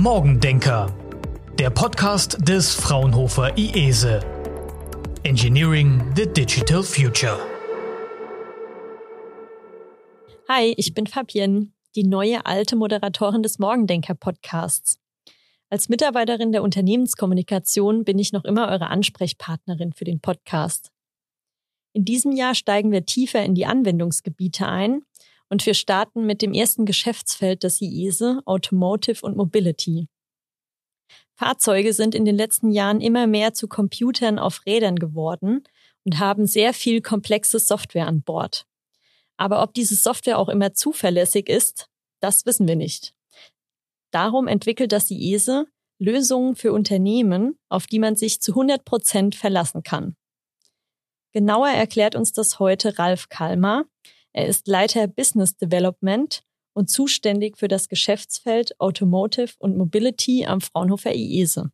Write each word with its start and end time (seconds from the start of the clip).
Morgendenker, 0.00 0.94
der 1.58 1.70
Podcast 1.70 2.48
des 2.48 2.72
Fraunhofer 2.72 3.58
IESE. 3.58 4.20
Engineering 5.24 6.00
the 6.14 6.24
Digital 6.24 6.84
Future. 6.84 7.36
Hi, 10.48 10.72
ich 10.76 10.94
bin 10.94 11.08
Fabienne, 11.08 11.72
die 11.96 12.04
neue 12.04 12.46
alte 12.46 12.76
Moderatorin 12.76 13.42
des 13.42 13.58
Morgendenker 13.58 14.14
Podcasts. 14.14 15.00
Als 15.68 15.88
Mitarbeiterin 15.88 16.52
der 16.52 16.62
Unternehmenskommunikation 16.62 18.04
bin 18.04 18.20
ich 18.20 18.32
noch 18.32 18.44
immer 18.44 18.68
eure 18.68 18.90
Ansprechpartnerin 18.90 19.92
für 19.92 20.04
den 20.04 20.20
Podcast. 20.20 20.92
In 21.92 22.04
diesem 22.04 22.30
Jahr 22.30 22.54
steigen 22.54 22.92
wir 22.92 23.04
tiefer 23.04 23.44
in 23.44 23.56
die 23.56 23.66
Anwendungsgebiete 23.66 24.64
ein 24.64 25.02
und 25.48 25.64
wir 25.66 25.74
starten 25.74 26.26
mit 26.26 26.42
dem 26.42 26.52
ersten 26.52 26.84
Geschäftsfeld 26.84 27.62
des 27.62 27.80
IESE, 27.80 28.40
Automotive 28.44 29.24
und 29.24 29.36
Mobility. 29.36 30.08
Fahrzeuge 31.36 31.92
sind 31.92 32.14
in 32.14 32.24
den 32.24 32.36
letzten 32.36 32.70
Jahren 32.70 33.00
immer 33.00 33.26
mehr 33.26 33.54
zu 33.54 33.68
Computern 33.68 34.38
auf 34.38 34.66
Rädern 34.66 34.96
geworden 34.96 35.64
und 36.04 36.18
haben 36.18 36.46
sehr 36.46 36.74
viel 36.74 37.00
komplexe 37.00 37.58
Software 37.58 38.06
an 38.06 38.22
Bord. 38.22 38.66
Aber 39.36 39.62
ob 39.62 39.72
diese 39.72 39.94
Software 39.94 40.38
auch 40.38 40.48
immer 40.48 40.74
zuverlässig 40.74 41.48
ist, 41.48 41.88
das 42.20 42.44
wissen 42.44 42.66
wir 42.66 42.76
nicht. 42.76 43.14
Darum 44.10 44.48
entwickelt 44.48 44.90
das 44.90 45.10
IESE 45.10 45.66
Lösungen 46.00 46.54
für 46.54 46.72
Unternehmen, 46.72 47.58
auf 47.68 47.86
die 47.86 47.98
man 47.98 48.16
sich 48.16 48.40
zu 48.40 48.52
100 48.52 48.84
Prozent 48.84 49.34
verlassen 49.34 49.82
kann. 49.82 50.16
Genauer 51.32 51.68
erklärt 51.68 52.14
uns 52.14 52.32
das 52.32 52.58
heute 52.58 52.98
Ralf 52.98 53.28
Kalmar. 53.28 53.84
Er 54.32 54.46
ist 54.46 54.68
Leiter 54.68 55.06
Business 55.06 55.56
Development 55.56 56.42
und 56.74 56.90
zuständig 56.90 57.58
für 57.58 57.68
das 57.68 57.88
Geschäftsfeld 57.88 58.78
Automotive 58.80 59.54
und 59.58 59.76
Mobility 59.76 60.46
am 60.46 60.60
Fraunhofer 60.60 61.14
IESE. 61.14 61.70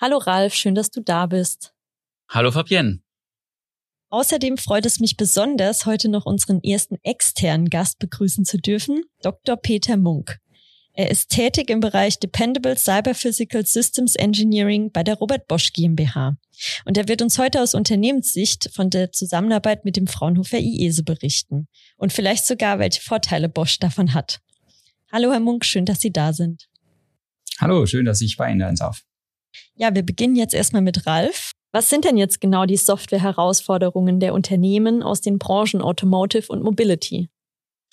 Hallo 0.00 0.18
Ralf, 0.18 0.54
schön, 0.54 0.74
dass 0.74 0.90
du 0.90 1.00
da 1.00 1.26
bist. 1.26 1.72
Hallo 2.28 2.50
Fabienne. 2.50 3.00
Außerdem 4.10 4.58
freut 4.58 4.86
es 4.86 5.00
mich 5.00 5.16
besonders, 5.16 5.86
heute 5.86 6.08
noch 6.08 6.24
unseren 6.24 6.62
ersten 6.62 6.98
externen 7.02 7.68
Gast 7.68 7.98
begrüßen 7.98 8.44
zu 8.44 8.58
dürfen, 8.58 9.02
Dr. 9.22 9.56
Peter 9.56 9.96
Munk. 9.96 10.38
Er 10.96 11.10
ist 11.10 11.30
tätig 11.30 11.70
im 11.70 11.80
Bereich 11.80 12.20
Dependable 12.20 12.76
Cyber 12.76 13.14
Physical 13.14 13.66
Systems 13.66 14.14
Engineering 14.14 14.92
bei 14.92 15.02
der 15.02 15.16
Robert 15.16 15.48
Bosch 15.48 15.72
GmbH. 15.72 16.36
Und 16.84 16.96
er 16.96 17.08
wird 17.08 17.20
uns 17.20 17.36
heute 17.36 17.60
aus 17.60 17.74
Unternehmenssicht 17.74 18.70
von 18.72 18.90
der 18.90 19.10
Zusammenarbeit 19.10 19.84
mit 19.84 19.96
dem 19.96 20.06
Fraunhofer 20.06 20.60
IESE 20.60 21.02
berichten 21.02 21.66
und 21.96 22.12
vielleicht 22.12 22.46
sogar, 22.46 22.78
welche 22.78 23.02
Vorteile 23.02 23.48
Bosch 23.48 23.80
davon 23.80 24.14
hat. 24.14 24.38
Hallo, 25.10 25.32
Herr 25.32 25.40
Munk, 25.40 25.64
schön, 25.64 25.84
dass 25.84 26.00
Sie 26.00 26.12
da 26.12 26.32
sind. 26.32 26.68
Hallo, 27.58 27.86
schön, 27.86 28.04
dass 28.04 28.20
ich 28.20 28.36
bei 28.36 28.52
Ihnen 28.52 28.60
sein 28.60 28.76
darf. 28.76 29.02
Ja, 29.74 29.92
wir 29.96 30.04
beginnen 30.04 30.36
jetzt 30.36 30.54
erstmal 30.54 30.82
mit 30.82 31.08
Ralf. 31.08 31.50
Was 31.72 31.90
sind 31.90 32.04
denn 32.04 32.16
jetzt 32.16 32.40
genau 32.40 32.66
die 32.66 32.76
Software-Herausforderungen 32.76 34.20
der 34.20 34.32
Unternehmen 34.32 35.02
aus 35.02 35.20
den 35.20 35.38
Branchen 35.38 35.82
Automotive 35.82 36.46
und 36.52 36.62
Mobility? 36.62 37.30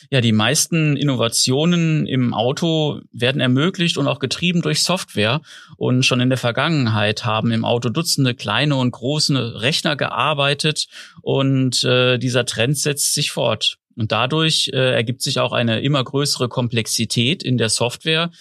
Ja, 0.09 0.21
die 0.21 0.31
meisten 0.31 0.97
Innovationen 0.97 2.07
im 2.07 2.33
Auto 2.33 3.01
werden 3.11 3.41
ermöglicht 3.41 3.97
und 3.97 4.07
auch 4.07 4.19
getrieben 4.19 4.61
durch 4.61 4.83
Software. 4.83 5.41
Und 5.77 6.03
schon 6.05 6.21
in 6.21 6.29
der 6.29 6.37
Vergangenheit 6.37 7.25
haben 7.25 7.51
im 7.51 7.65
Auto 7.65 7.89
Dutzende 7.89 8.33
kleine 8.33 8.75
und 8.75 8.91
große 8.91 9.61
Rechner 9.61 9.95
gearbeitet 9.95 10.87
und 11.21 11.83
äh, 11.83 12.17
dieser 12.17 12.45
Trend 12.45 12.77
setzt 12.77 13.13
sich 13.13 13.31
fort. 13.31 13.77
Und 13.95 14.11
dadurch 14.11 14.69
äh, 14.73 14.93
ergibt 14.93 15.21
sich 15.21 15.39
auch 15.39 15.51
eine 15.51 15.81
immer 15.81 16.03
größere 16.03 16.49
Komplexität 16.49 17.43
in 17.43 17.57
der 17.57 17.69
Software, 17.69 18.31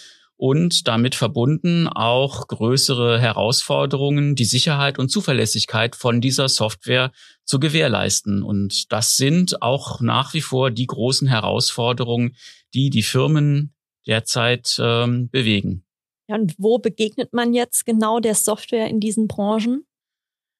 und 0.41 0.89
damit 0.89 1.15
verbunden 1.15 1.87
auch 1.87 2.49
größere 2.49 3.21
Herausforderungen, 3.21 4.37
die 4.37 4.47
Sicherheit 4.47 4.99
und 4.99 5.11
Zuverlässigkeit 5.11 5.95
von 5.95 6.23
dieser 6.23 6.49
Software 6.49 7.13
zu 7.45 7.61
gewährleisten. 7.61 8.43
Und 8.43 8.91
das 8.91 9.19
sind 9.19 9.61
auch 9.61 10.01
nach 10.01 10.33
wie 10.33 10.41
vor 10.41 10.71
die 10.71 10.87
großen 10.87 11.29
Herausforderungen, 11.29 12.37
die 12.73 12.89
die 12.89 13.03
Firmen 13.03 13.75
derzeit 14.07 14.81
ähm, 14.83 15.29
bewegen. 15.29 15.85
Ja, 16.27 16.37
und 16.37 16.55
wo 16.57 16.79
begegnet 16.79 17.35
man 17.35 17.53
jetzt 17.53 17.85
genau 17.85 18.19
der 18.19 18.35
Software 18.35 18.89
in 18.89 18.99
diesen 18.99 19.29
Branchen? 19.29 19.85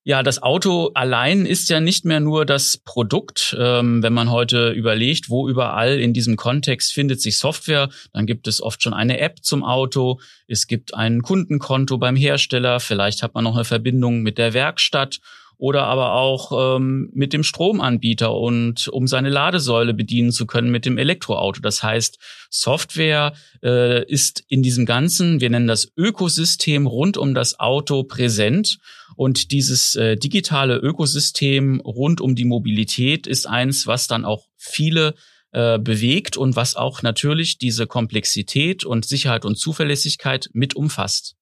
Ja, 0.03 0.23
das 0.23 0.43
Auto 0.43 0.93
allein 0.95 1.45
ist 1.45 1.69
ja 1.69 1.79
nicht 1.79 2.07
mehr 2.07 2.21
nur 2.21 2.47
das 2.47 2.79
Produkt. 2.79 3.55
Ähm, 3.59 4.03
wenn 4.03 4.15
man 4.15 4.31
heute 4.31 4.71
überlegt, 4.71 5.29
wo 5.29 5.47
überall 5.47 6.01
in 6.01 6.15
diesem 6.15 6.37
Kontext 6.37 6.95
findet 6.95 7.21
sich 7.21 7.37
Software, 7.37 7.91
dann 8.15 8.25
gibt 8.25 8.47
es 8.49 8.63
oft 8.63 8.83
schon 8.83 8.95
eine 8.95 9.21
App 9.21 9.43
zum 9.43 9.63
Auto. 9.63 10.19
Es 10.47 10.67
gibt 10.67 10.95
ein 10.95 11.21
Kundenkonto 11.21 11.99
beim 11.99 12.17
Hersteller. 12.17 12.81
Vielleicht 12.81 13.23
hat 13.23 13.35
man 13.35 13.45
noch 13.45 13.57
eine 13.57 13.65
Verbindung 13.67 14.23
mit 14.23 14.39
der 14.39 14.55
Werkstatt 14.55 15.21
oder 15.61 15.85
aber 15.85 16.15
auch 16.15 16.77
ähm, 16.77 17.11
mit 17.13 17.35
dem 17.35 17.45
Stromanbieter 17.45 18.35
und 18.35 18.89
um 18.89 19.07
seine 19.07 19.29
Ladesäule 19.29 19.93
bedienen 19.93 20.33
zu 20.33 20.47
können 20.47 20.71
mit 20.71 20.87
dem 20.87 20.97
Elektroauto. 20.97 21.61
Das 21.61 21.83
heißt, 21.83 22.19
Software 22.49 23.35
äh, 23.63 24.03
ist 24.11 24.43
in 24.49 24.63
diesem 24.63 24.87
ganzen, 24.87 25.43
wir 25.43 25.51
nennen 25.51 25.69
das 25.69 25.93
Ökosystem 25.99 26.87
rund 26.87 27.19
um 27.19 27.35
das 27.35 27.61
Auto 27.61 28.05
präsent. 28.05 28.79
Und 29.17 29.53
dieses 29.53 29.97
äh, 29.97 30.17
digitale 30.17 30.77
Ökosystem 30.77 31.81
rund 31.81 32.23
um 32.23 32.35
die 32.35 32.47
Mobilität 32.47 33.27
ist 33.27 33.47
eins, 33.47 33.87
was 33.87 34.07
dann 34.07 34.25
auch 34.25 34.47
viele 34.57 35.15
äh, 35.53 35.79
bewegt 35.79 36.39
und 36.39 36.57
was 36.57 36.75
auch 36.75 37.03
natürlich 37.03 37.59
diese 37.59 37.87
Komplexität 37.87 38.87
und 38.87 39.05
Sicherheit 39.05 39.45
und 39.45 39.57
Zuverlässigkeit 39.57 40.49
mit 40.55 40.75
umfasst. 40.75 41.37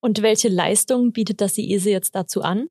Und 0.00 0.22
welche 0.22 0.48
Leistungen 0.48 1.12
bietet 1.12 1.42
das 1.42 1.58
IESE 1.58 1.90
jetzt 1.90 2.14
dazu 2.14 2.40
an? 2.40 2.68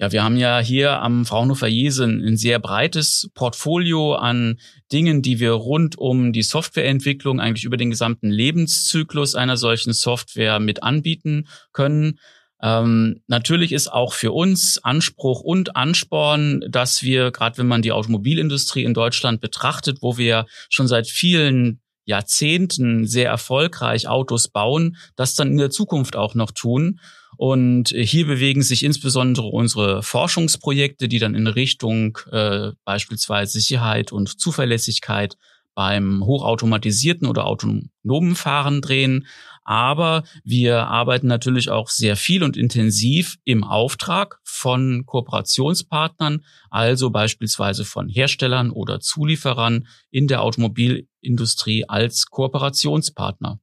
Ja, 0.00 0.12
wir 0.12 0.22
haben 0.22 0.36
ja 0.36 0.60
hier 0.60 1.02
am 1.02 1.26
Fraunhofer 1.26 1.66
Jesen 1.66 2.24
ein 2.24 2.36
sehr 2.36 2.60
breites 2.60 3.30
Portfolio 3.34 4.14
an 4.14 4.60
Dingen, 4.92 5.22
die 5.22 5.40
wir 5.40 5.50
rund 5.50 5.98
um 5.98 6.32
die 6.32 6.44
Softwareentwicklung 6.44 7.40
eigentlich 7.40 7.64
über 7.64 7.76
den 7.76 7.90
gesamten 7.90 8.30
Lebenszyklus 8.30 9.34
einer 9.34 9.56
solchen 9.56 9.92
Software 9.92 10.60
mit 10.60 10.84
anbieten 10.84 11.48
können. 11.72 12.20
Ähm, 12.62 13.22
natürlich 13.26 13.72
ist 13.72 13.88
auch 13.88 14.12
für 14.12 14.30
uns 14.30 14.78
Anspruch 14.84 15.40
und 15.40 15.74
Ansporn, 15.74 16.64
dass 16.68 17.02
wir, 17.02 17.32
gerade 17.32 17.58
wenn 17.58 17.66
man 17.66 17.82
die 17.82 17.92
Automobilindustrie 17.92 18.84
in 18.84 18.94
Deutschland 18.94 19.40
betrachtet, 19.40 19.98
wo 20.00 20.16
wir 20.16 20.46
schon 20.68 20.86
seit 20.86 21.08
vielen 21.08 21.80
Jahrzehnten 22.04 23.04
sehr 23.04 23.28
erfolgreich 23.28 24.06
Autos 24.06 24.46
bauen, 24.46 24.96
das 25.16 25.34
dann 25.34 25.50
in 25.50 25.58
der 25.58 25.70
Zukunft 25.70 26.14
auch 26.14 26.36
noch 26.36 26.52
tun. 26.52 27.00
Und 27.38 27.90
hier 27.90 28.26
bewegen 28.26 28.62
sich 28.62 28.84
insbesondere 28.84 29.46
unsere 29.46 30.02
Forschungsprojekte, 30.02 31.06
die 31.06 31.20
dann 31.20 31.36
in 31.36 31.46
Richtung 31.46 32.18
äh, 32.32 32.72
beispielsweise 32.84 33.60
Sicherheit 33.60 34.10
und 34.10 34.40
Zuverlässigkeit 34.40 35.36
beim 35.76 36.24
hochautomatisierten 36.24 37.28
oder 37.28 37.46
autonomen 37.46 38.34
Fahren 38.34 38.80
drehen. 38.80 39.28
Aber 39.62 40.24
wir 40.42 40.88
arbeiten 40.88 41.28
natürlich 41.28 41.70
auch 41.70 41.90
sehr 41.90 42.16
viel 42.16 42.42
und 42.42 42.56
intensiv 42.56 43.36
im 43.44 43.62
Auftrag 43.62 44.40
von 44.42 45.06
Kooperationspartnern, 45.06 46.44
also 46.70 47.10
beispielsweise 47.10 47.84
von 47.84 48.08
Herstellern 48.08 48.72
oder 48.72 48.98
Zulieferern 48.98 49.86
in 50.10 50.26
der 50.26 50.42
Automobilindustrie 50.42 51.84
als 51.86 52.26
Kooperationspartner. 52.26 53.60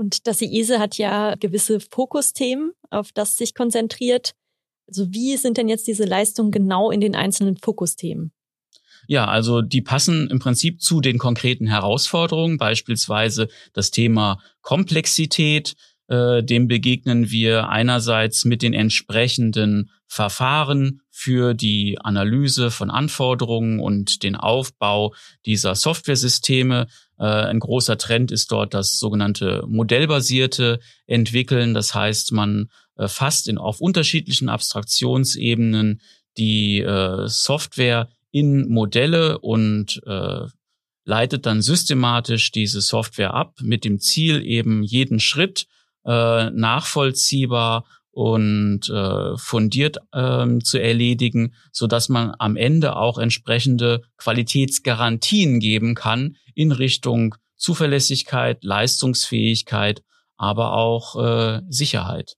Und 0.00 0.26
das 0.26 0.40
IESE 0.40 0.78
hat 0.78 0.96
ja 0.96 1.34
gewisse 1.34 1.78
Fokusthemen, 1.78 2.72
auf 2.88 3.12
das 3.12 3.36
sich 3.36 3.54
konzentriert. 3.54 4.32
Also 4.88 5.12
wie 5.12 5.36
sind 5.36 5.58
denn 5.58 5.68
jetzt 5.68 5.86
diese 5.86 6.06
Leistungen 6.06 6.50
genau 6.50 6.90
in 6.90 7.02
den 7.02 7.14
einzelnen 7.14 7.58
Fokusthemen? 7.58 8.32
Ja, 9.08 9.26
also 9.26 9.60
die 9.60 9.82
passen 9.82 10.30
im 10.30 10.38
Prinzip 10.38 10.80
zu 10.80 11.02
den 11.02 11.18
konkreten 11.18 11.66
Herausforderungen, 11.66 12.56
beispielsweise 12.56 13.48
das 13.74 13.90
Thema 13.90 14.38
Komplexität. 14.62 15.74
Äh, 16.08 16.42
dem 16.42 16.66
begegnen 16.66 17.30
wir 17.30 17.68
einerseits 17.68 18.46
mit 18.46 18.62
den 18.62 18.72
entsprechenden 18.72 19.90
Verfahren 20.06 21.02
für 21.10 21.54
die 21.54 21.98
Analyse 22.00 22.70
von 22.70 22.90
Anforderungen 22.90 23.80
und 23.80 24.22
den 24.22 24.36
Aufbau 24.36 25.14
dieser 25.44 25.74
Softwaresysteme. 25.74 26.86
Äh, 27.18 27.24
ein 27.24 27.58
großer 27.58 27.98
Trend 27.98 28.30
ist 28.32 28.52
dort 28.52 28.72
das 28.74 28.98
sogenannte 28.98 29.64
modellbasierte 29.66 30.78
Entwickeln. 31.06 31.74
Das 31.74 31.94
heißt, 31.94 32.32
man 32.32 32.70
äh, 32.96 33.08
fasst 33.08 33.48
in, 33.48 33.58
auf 33.58 33.80
unterschiedlichen 33.80 34.48
Abstraktionsebenen 34.48 36.00
die 36.38 36.80
äh, 36.80 37.26
Software 37.26 38.08
in 38.30 38.68
Modelle 38.68 39.40
und 39.40 40.00
äh, 40.06 40.46
leitet 41.04 41.44
dann 41.44 41.60
systematisch 41.60 42.52
diese 42.52 42.80
Software 42.80 43.34
ab 43.34 43.56
mit 43.60 43.84
dem 43.84 43.98
Ziel 43.98 44.44
eben 44.44 44.82
jeden 44.82 45.20
Schritt 45.20 45.66
nachvollziehbar 46.02 47.84
und 48.12 48.88
äh, 48.88 49.36
fundiert 49.36 49.98
ähm, 50.14 50.64
zu 50.64 50.78
erledigen, 50.78 51.54
so 51.72 51.86
dass 51.86 52.08
man 52.08 52.34
am 52.38 52.56
Ende 52.56 52.96
auch 52.96 53.18
entsprechende 53.18 54.02
Qualitätsgarantien 54.16 55.60
geben 55.60 55.94
kann 55.94 56.36
in 56.54 56.72
Richtung 56.72 57.36
Zuverlässigkeit, 57.56 58.64
Leistungsfähigkeit, 58.64 60.02
aber 60.36 60.72
auch 60.74 61.16
äh, 61.16 61.60
Sicherheit. 61.68 62.36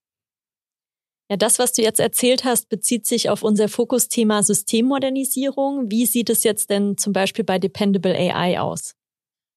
Ja, 1.31 1.37
das, 1.37 1.59
was 1.59 1.73
du 1.73 1.81
jetzt 1.81 2.01
erzählt 2.01 2.45
hast, 2.45 2.69
bezieht 2.69 3.07
sich 3.07 3.31
auf 3.31 3.43
unser 3.43 3.69
Fokusthema 3.69 4.43
Systemmodernisierung. 4.43 5.91
Wie 5.91 6.05
sieht 6.05 6.29
es 6.29 6.45
jetzt 6.45 6.69
denn 6.69 6.99
zum 6.99 7.15
Beispiel 7.15 7.45
bei 7.45 7.59
Dependable 7.59 8.15
AI 8.15 8.61
aus? 8.61 8.95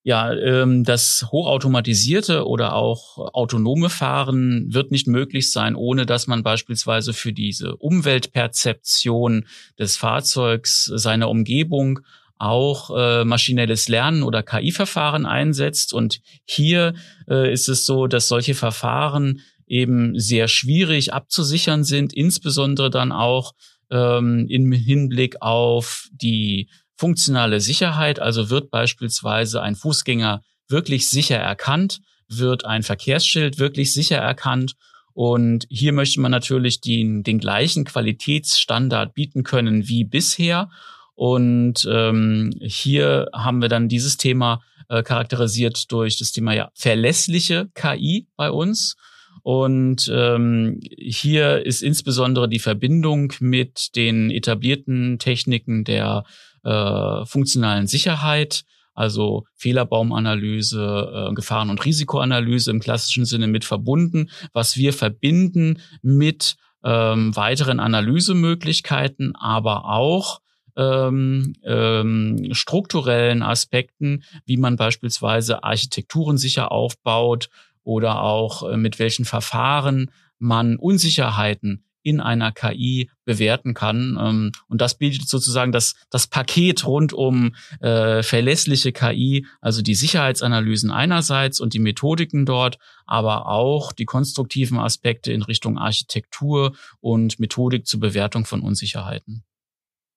Ja, 0.08 0.32
ähm, 0.34 0.84
das 0.84 1.26
hochautomatisierte 1.32 2.46
oder 2.46 2.76
auch 2.76 3.18
autonome 3.34 3.90
Fahren 3.90 4.72
wird 4.72 4.92
nicht 4.92 5.08
möglich 5.08 5.52
sein, 5.52 5.74
ohne 5.74 6.06
dass 6.06 6.28
man 6.28 6.44
beispielsweise 6.44 7.12
für 7.12 7.34
diese 7.34 7.76
Umweltperzeption 7.78 9.48
des 9.80 9.98
Fahrzeugs, 9.98 10.86
seiner 10.94 11.28
Umgebung 11.28 12.02
auch 12.38 12.92
äh, 12.96 13.26
maschinelles 13.26 13.88
Lernen 13.88 14.22
oder 14.22 14.44
KI-Verfahren 14.44 15.26
einsetzt. 15.26 15.92
Und 15.92 16.22
hier 16.46 16.94
äh, 17.28 17.52
ist 17.52 17.68
es 17.68 17.88
so, 17.88 18.06
dass 18.06 18.28
solche 18.28 18.54
Verfahren 18.54 19.42
eben 19.66 20.20
sehr 20.20 20.48
schwierig 20.48 21.14
abzusichern 21.14 21.84
sind, 21.84 22.14
insbesondere 22.14 22.92
dann 22.92 23.12
auch 23.12 23.54
ähm, 23.90 24.46
im 24.50 24.72
Hinblick 24.72 25.42
auf 25.42 26.10
die 26.12 26.70
funktionale 26.96 27.60
Sicherheit. 27.60 28.20
Also 28.20 28.50
wird 28.50 28.72
beispielsweise 28.72 29.62
ein 29.62 29.76
Fußgänger 29.76 30.42
wirklich 30.68 31.10
sicher 31.10 31.38
erkannt, 31.38 32.00
wird 32.28 32.66
ein 32.66 32.84
Verkehrsschild 32.84 33.60
wirklich 33.60 33.94
sicher 33.94 34.18
erkannt. 34.18 34.76
Und 35.14 35.66
hier 35.70 35.94
möchte 35.94 36.20
man 36.20 36.32
natürlich 36.32 36.82
den, 36.82 37.24
den 37.24 37.40
gleichen 37.40 37.86
Qualitätsstandard 37.86 39.14
bieten 39.14 39.44
können 39.44 39.88
wie 39.88 40.04
bisher. 40.04 40.70
Und 41.14 41.88
ähm, 41.90 42.52
hier 42.62 43.28
haben 43.34 43.62
wir 43.62 43.70
dann 43.70 43.88
dieses 43.88 44.18
Thema 44.18 44.62
äh, 44.90 45.04
charakterisiert 45.04 45.92
durch 45.92 46.18
das 46.18 46.32
Thema 46.34 46.54
ja 46.54 46.70
verlässliche 46.74 47.70
KI 47.74 48.28
bei 48.36 48.52
uns. 48.52 48.98
Und 49.42 50.12
ähm, 50.14 50.80
hier 50.98 51.66
ist 51.66 51.84
insbesondere 51.84 52.50
die 52.50 52.60
Verbindung 52.60 53.32
mit 53.40 53.96
den 53.96 54.32
etablierten 54.32 55.20
Techniken 55.20 55.84
der 55.84 56.26
äh, 56.66 57.26
funktionalen 57.26 57.88
Sicherheit, 57.88 58.64
also 58.94 59.46
Fehlerbaumanalyse, 59.56 61.30
äh, 61.30 61.34
Gefahren- 61.34 61.70
und 61.70 61.84
Risikoanalyse 61.84 62.72
im 62.72 62.80
klassischen 62.80 63.26
Sinne 63.26 63.48
mit 63.48 63.66
verbunden, 63.66 64.30
was 64.54 64.78
wir 64.78 64.94
verbinden 64.94 65.80
mit 66.02 66.56
ähm, 66.84 67.36
weiteren 67.36 67.80
Analysemöglichkeiten, 67.80 69.36
aber 69.36 69.86
auch 69.86 70.42
ähm, 70.78 71.54
ähm, 71.64 72.50
strukturellen 72.54 73.44
Aspekten, 73.44 74.24
wie 74.46 74.58
man 74.58 74.76
beispielsweise 74.76 75.64
Architekturen 75.64 76.38
sicher 76.38 76.72
aufbaut 76.72 77.50
oder 77.84 78.22
auch 78.22 78.70
äh, 78.70 78.78
mit 78.78 79.00
welchen 79.00 79.26
Verfahren 79.26 80.12
man 80.38 80.76
Unsicherheiten 80.78 81.86
in 82.06 82.22
einer 82.22 82.52
KI 82.52 83.10
bewerten 83.26 83.74
kann. 83.74 84.18
Ähm, 84.22 84.52
und 84.68 84.80
das 84.80 84.98
bietet 84.98 85.28
sozusagen 85.28 85.72
das, 85.72 85.96
das 86.12 86.28
Paket 86.28 86.86
rund 86.86 87.14
um 87.14 87.56
äh, 87.82 88.22
verlässliche 88.22 88.92
KI, 88.92 89.48
also 89.60 89.82
die 89.82 89.96
Sicherheitsanalysen 89.96 90.92
einerseits 90.92 91.60
und 91.60 91.74
die 91.74 91.80
Methodiken 91.80 92.46
dort, 92.46 92.78
aber 93.08 93.48
auch 93.48 93.92
die 93.92 94.06
konstruktiven 94.06 94.78
Aspekte 94.78 95.34
in 95.34 95.42
Richtung 95.42 95.80
Architektur 95.80 96.76
und 97.02 97.40
Methodik 97.40 97.88
zur 97.88 98.00
Bewertung 98.00 98.46
von 98.46 98.62
Unsicherheiten. 98.62 99.44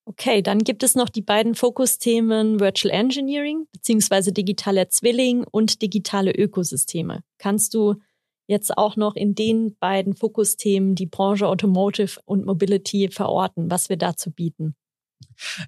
Okay, 0.05 0.41
dann 0.43 0.61
gibt 0.61 0.83
es 0.83 0.95
noch 0.95 1.09
die 1.11 1.23
beiden 1.23 1.55
Fokusthemen 1.55 2.61
Virtual 2.61 2.95
Engineering 2.95 3.67
beziehungsweise 3.73 4.33
digitaler 4.33 4.89
Zwilling 4.89 5.45
und 5.45 5.83
digitale 5.83 6.33
Ökosysteme. 6.33 7.21
Kannst 7.39 7.75
du 7.75 7.97
jetzt 8.49 8.77
auch 8.77 8.97
noch 8.97 9.15
in 9.15 9.35
den 9.35 9.77
beiden 9.79 10.17
Fokusthemen 10.17 10.95
die 10.95 11.07
Branche 11.07 11.47
Automotive 11.47 12.19
und 12.25 12.45
Mobility 12.45 13.09
verorten, 13.11 13.71
was 13.71 13.89
wir 13.89 13.97
dazu 13.97 14.33
bieten? 14.33 14.75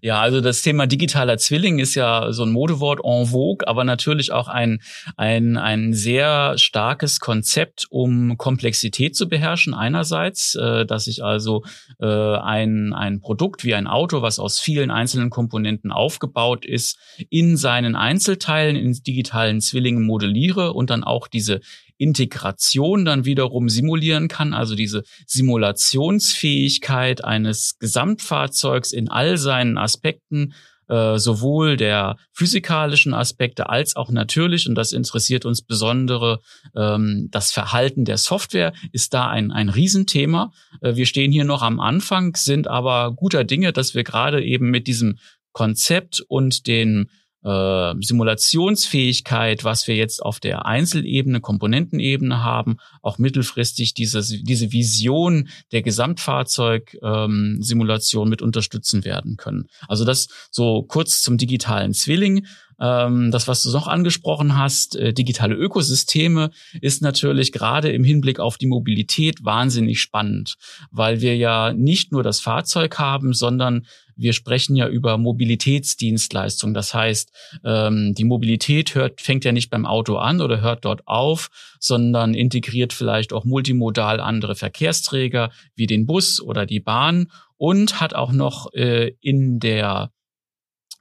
Ja, 0.02 0.20
also 0.20 0.40
das 0.40 0.62
Thema 0.62 0.86
digitaler 0.86 1.38
Zwilling 1.38 1.78
ist 1.78 1.94
ja 1.94 2.32
so 2.32 2.44
ein 2.44 2.50
Modewort 2.50 3.00
en 3.04 3.26
vogue, 3.26 3.66
aber 3.66 3.84
natürlich 3.84 4.32
auch 4.32 4.48
ein, 4.48 4.80
ein, 5.16 5.56
ein 5.56 5.92
sehr 5.92 6.58
starkes 6.58 7.20
Konzept, 7.20 7.86
um 7.90 8.36
Komplexität 8.36 9.14
zu 9.14 9.28
beherrschen. 9.28 9.74
Einerseits, 9.74 10.56
äh, 10.56 10.86
dass 10.86 11.06
ich 11.06 11.22
also 11.22 11.62
äh, 12.00 12.06
ein, 12.06 12.92
ein 12.92 13.20
Produkt 13.20 13.64
wie 13.64 13.74
ein 13.74 13.86
Auto, 13.86 14.22
was 14.22 14.38
aus 14.38 14.58
vielen 14.58 14.90
einzelnen 14.90 15.30
Komponenten 15.30 15.92
aufgebaut 15.92 16.64
ist, 16.64 16.98
in 17.28 17.56
seinen 17.56 17.94
Einzelteilen, 17.94 18.76
in 18.76 18.92
digitalen 18.92 19.60
Zwillingen 19.60 20.04
modelliere 20.04 20.72
und 20.72 20.90
dann 20.90 21.04
auch 21.04 21.28
diese 21.28 21.60
Integration 22.00 23.04
dann 23.04 23.24
wiederum 23.24 23.68
simulieren 23.68 24.28
kann, 24.28 24.54
also 24.54 24.74
diese 24.74 25.02
Simulationsfähigkeit 25.26 27.22
eines 27.22 27.78
Gesamtfahrzeugs 27.78 28.92
in 28.92 29.08
all 29.08 29.36
seinen 29.36 29.76
Aspekten, 29.76 30.54
äh, 30.88 31.18
sowohl 31.18 31.76
der 31.76 32.16
physikalischen 32.32 33.14
Aspekte 33.14 33.68
als 33.68 33.94
auch 33.96 34.10
natürlich, 34.10 34.66
und 34.66 34.74
das 34.74 34.92
interessiert 34.92 35.44
uns 35.44 35.62
besondere, 35.62 36.40
ähm, 36.74 37.28
das 37.30 37.52
Verhalten 37.52 38.04
der 38.04 38.16
Software 38.16 38.72
ist 38.90 39.14
da 39.14 39.28
ein, 39.28 39.52
ein 39.52 39.68
Riesenthema. 39.68 40.52
Äh, 40.80 40.96
wir 40.96 41.06
stehen 41.06 41.30
hier 41.30 41.44
noch 41.44 41.62
am 41.62 41.78
Anfang, 41.78 42.34
sind 42.34 42.66
aber 42.66 43.12
guter 43.12 43.44
Dinge, 43.44 43.72
dass 43.72 43.94
wir 43.94 44.04
gerade 44.04 44.42
eben 44.42 44.70
mit 44.70 44.86
diesem 44.88 45.18
Konzept 45.52 46.24
und 46.26 46.66
den 46.66 47.10
äh, 47.44 47.94
Simulationsfähigkeit, 48.00 49.62
was 49.64 49.86
wir 49.86 49.96
jetzt 49.96 50.22
auf 50.22 50.40
der 50.40 50.64
Einzelebene, 50.66 51.40
Komponentenebene 51.40 52.44
haben, 52.44 52.76
auch 53.02 53.16
mittelfristig 53.18 53.94
diese, 53.94 54.22
diese 54.22 54.72
Vision 54.72 55.48
der 55.72 55.82
Gesamtfahrzeug-Simulation 55.82 58.26
ähm, 58.26 58.30
mit 58.30 58.42
unterstützen 58.42 59.04
werden 59.04 59.36
können. 59.36 59.66
Also 59.88 60.04
das 60.04 60.28
so 60.50 60.82
kurz 60.82 61.22
zum 61.22 61.38
digitalen 61.38 61.94
Zwilling. 61.94 62.46
Ähm, 62.80 63.30
das, 63.30 63.46
was 63.46 63.62
du 63.62 63.70
noch 63.70 63.86
angesprochen 63.86 64.56
hast, 64.56 64.96
äh, 64.96 65.12
digitale 65.12 65.54
Ökosysteme, 65.54 66.50
ist 66.80 67.02
natürlich 67.02 67.52
gerade 67.52 67.90
im 67.90 68.04
Hinblick 68.04 68.40
auf 68.40 68.56
die 68.56 68.66
Mobilität 68.66 69.44
wahnsinnig 69.44 70.00
spannend, 70.00 70.56
weil 70.90 71.20
wir 71.20 71.36
ja 71.36 71.72
nicht 71.72 72.12
nur 72.12 72.22
das 72.22 72.40
Fahrzeug 72.40 72.98
haben, 72.98 73.34
sondern 73.34 73.86
wir 74.16 74.32
sprechen 74.34 74.76
ja 74.76 74.86
über 74.86 75.16
Mobilitätsdienstleistungen. 75.16 76.74
Das 76.74 76.92
heißt, 76.92 77.32
ähm, 77.64 78.14
die 78.16 78.24
Mobilität 78.24 78.94
hört, 78.94 79.20
fängt 79.20 79.44
ja 79.44 79.52
nicht 79.52 79.70
beim 79.70 79.86
Auto 79.86 80.16
an 80.16 80.40
oder 80.40 80.60
hört 80.60 80.84
dort 80.84 81.06
auf, 81.06 81.48
sondern 81.78 82.34
integriert 82.34 82.92
vielleicht 82.92 83.32
auch 83.32 83.44
multimodal 83.44 84.20
andere 84.20 84.54
Verkehrsträger 84.54 85.50
wie 85.74 85.86
den 85.86 86.06
Bus 86.06 86.40
oder 86.40 86.66
die 86.66 86.80
Bahn 86.80 87.30
und 87.56 88.00
hat 88.00 88.14
auch 88.14 88.32
noch 88.32 88.72
äh, 88.74 89.12
in 89.20 89.58
der 89.58 90.10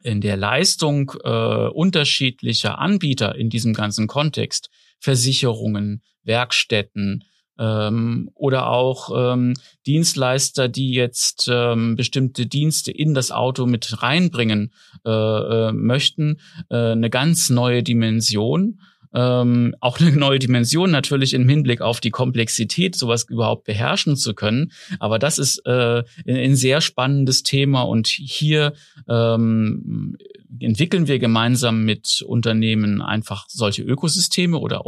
in 0.03 0.21
der 0.21 0.37
Leistung 0.37 1.11
äh, 1.23 1.67
unterschiedlicher 1.67 2.79
Anbieter 2.79 3.35
in 3.35 3.49
diesem 3.49 3.73
ganzen 3.73 4.07
Kontext, 4.07 4.69
Versicherungen, 4.99 6.01
Werkstätten 6.23 7.23
ähm, 7.57 8.29
oder 8.33 8.69
auch 8.69 9.33
ähm, 9.33 9.53
Dienstleister, 9.85 10.69
die 10.69 10.91
jetzt 10.91 11.49
ähm, 11.51 11.95
bestimmte 11.95 12.45
Dienste 12.45 12.91
in 12.91 13.13
das 13.13 13.31
Auto 13.31 13.65
mit 13.65 14.01
reinbringen 14.01 14.73
äh, 15.05 15.09
äh, 15.09 15.71
möchten, 15.73 16.39
äh, 16.69 16.91
eine 16.91 17.09
ganz 17.09 17.49
neue 17.49 17.83
Dimension 17.83 18.79
ähm, 19.13 19.75
auch 19.79 19.99
eine 19.99 20.11
neue 20.11 20.39
Dimension 20.39 20.91
natürlich 20.91 21.33
im 21.33 21.47
Hinblick 21.49 21.81
auf 21.81 21.99
die 21.99 22.11
Komplexität, 22.11 22.95
sowas 22.95 23.25
überhaupt 23.29 23.65
beherrschen 23.65 24.15
zu 24.15 24.33
können. 24.33 24.71
Aber 24.99 25.19
das 25.19 25.37
ist 25.37 25.65
äh, 25.65 26.03
ein, 26.27 26.55
sehr 26.55 26.81
spannendes 26.81 27.43
Thema 27.43 27.81
und 27.81 28.07
hier 28.07 28.73
ähm, 29.07 30.17
entwickeln 30.59 31.07
wir 31.07 31.19
gemeinsam 31.19 31.85
mit 31.85 32.23
Unternehmen 32.25 33.01
einfach 33.01 33.45
solche 33.47 33.83
Ökosysteme 33.83 34.57
oder 34.57 34.81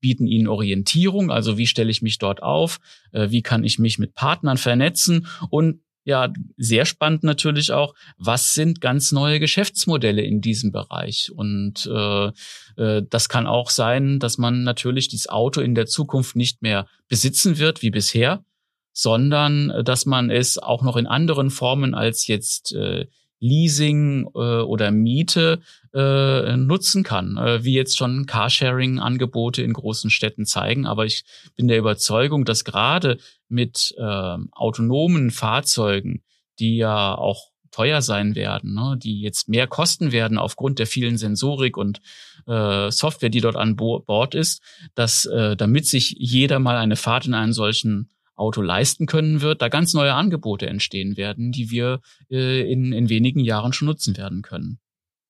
bieten 0.00 0.26
ihnen 0.26 0.48
Orientierung. 0.48 1.30
Also 1.30 1.58
wie 1.58 1.66
stelle 1.66 1.90
ich 1.90 2.02
mich 2.02 2.18
dort 2.18 2.42
auf? 2.42 2.78
Äh, 3.12 3.30
wie 3.30 3.42
kann 3.42 3.64
ich 3.64 3.78
mich 3.78 3.98
mit 3.98 4.14
Partnern 4.14 4.56
vernetzen? 4.56 5.26
Und 5.48 5.80
ja, 6.04 6.32
sehr 6.56 6.86
spannend 6.86 7.24
natürlich 7.24 7.72
auch, 7.72 7.94
was 8.16 8.54
sind 8.54 8.80
ganz 8.80 9.12
neue 9.12 9.38
Geschäftsmodelle 9.38 10.22
in 10.22 10.40
diesem 10.40 10.72
Bereich? 10.72 11.30
Und 11.34 11.86
äh, 11.86 12.30
äh, 12.76 13.02
das 13.08 13.28
kann 13.28 13.46
auch 13.46 13.70
sein, 13.70 14.18
dass 14.18 14.38
man 14.38 14.62
natürlich 14.62 15.08
dieses 15.08 15.28
Auto 15.28 15.60
in 15.60 15.74
der 15.74 15.86
Zukunft 15.86 16.36
nicht 16.36 16.62
mehr 16.62 16.86
besitzen 17.08 17.58
wird 17.58 17.82
wie 17.82 17.90
bisher, 17.90 18.44
sondern 18.92 19.70
äh, 19.70 19.84
dass 19.84 20.06
man 20.06 20.30
es 20.30 20.58
auch 20.58 20.82
noch 20.82 20.96
in 20.96 21.06
anderen 21.06 21.50
Formen 21.50 21.94
als 21.94 22.26
jetzt 22.26 22.72
äh, 22.74 23.06
Leasing 23.40 24.26
äh, 24.34 24.38
oder 24.38 24.90
Miete 24.90 25.60
äh, 25.92 26.56
nutzen 26.56 27.02
kann, 27.02 27.36
äh, 27.36 27.64
wie 27.64 27.74
jetzt 27.74 27.96
schon 27.96 28.26
Carsharing-Angebote 28.26 29.62
in 29.62 29.72
großen 29.72 30.10
Städten 30.10 30.46
zeigen. 30.46 30.86
Aber 30.86 31.06
ich 31.06 31.24
bin 31.56 31.66
der 31.66 31.78
Überzeugung, 31.78 32.44
dass 32.44 32.64
gerade 32.64 33.18
mit 33.48 33.94
äh, 33.98 34.36
autonomen 34.52 35.30
Fahrzeugen, 35.30 36.22
die 36.58 36.76
ja 36.76 37.14
auch 37.14 37.50
teuer 37.70 38.02
sein 38.02 38.34
werden, 38.34 38.74
ne, 38.74 38.96
die 38.98 39.20
jetzt 39.20 39.48
mehr 39.48 39.66
kosten 39.66 40.12
werden 40.12 40.38
aufgrund 40.38 40.78
der 40.78 40.86
vielen 40.86 41.16
Sensorik 41.16 41.76
und 41.76 42.00
äh, 42.46 42.90
Software, 42.90 43.30
die 43.30 43.40
dort 43.40 43.56
an 43.56 43.76
Bord 43.76 44.34
ist, 44.34 44.62
dass 44.94 45.24
äh, 45.24 45.56
damit 45.56 45.86
sich 45.86 46.16
jeder 46.18 46.58
mal 46.58 46.76
eine 46.76 46.96
Fahrt 46.96 47.26
in 47.26 47.34
einen 47.34 47.52
solchen 47.52 48.10
Auto 48.34 48.62
leisten 48.62 49.06
können 49.06 49.40
wird, 49.40 49.62
da 49.62 49.68
ganz 49.68 49.94
neue 49.94 50.14
Angebote 50.14 50.66
entstehen 50.66 51.16
werden, 51.16 51.52
die 51.52 51.70
wir 51.70 52.00
äh, 52.30 52.70
in, 52.70 52.92
in 52.92 53.08
wenigen 53.08 53.40
Jahren 53.40 53.72
schon 53.72 53.86
nutzen 53.86 54.16
werden 54.16 54.42
können. 54.42 54.78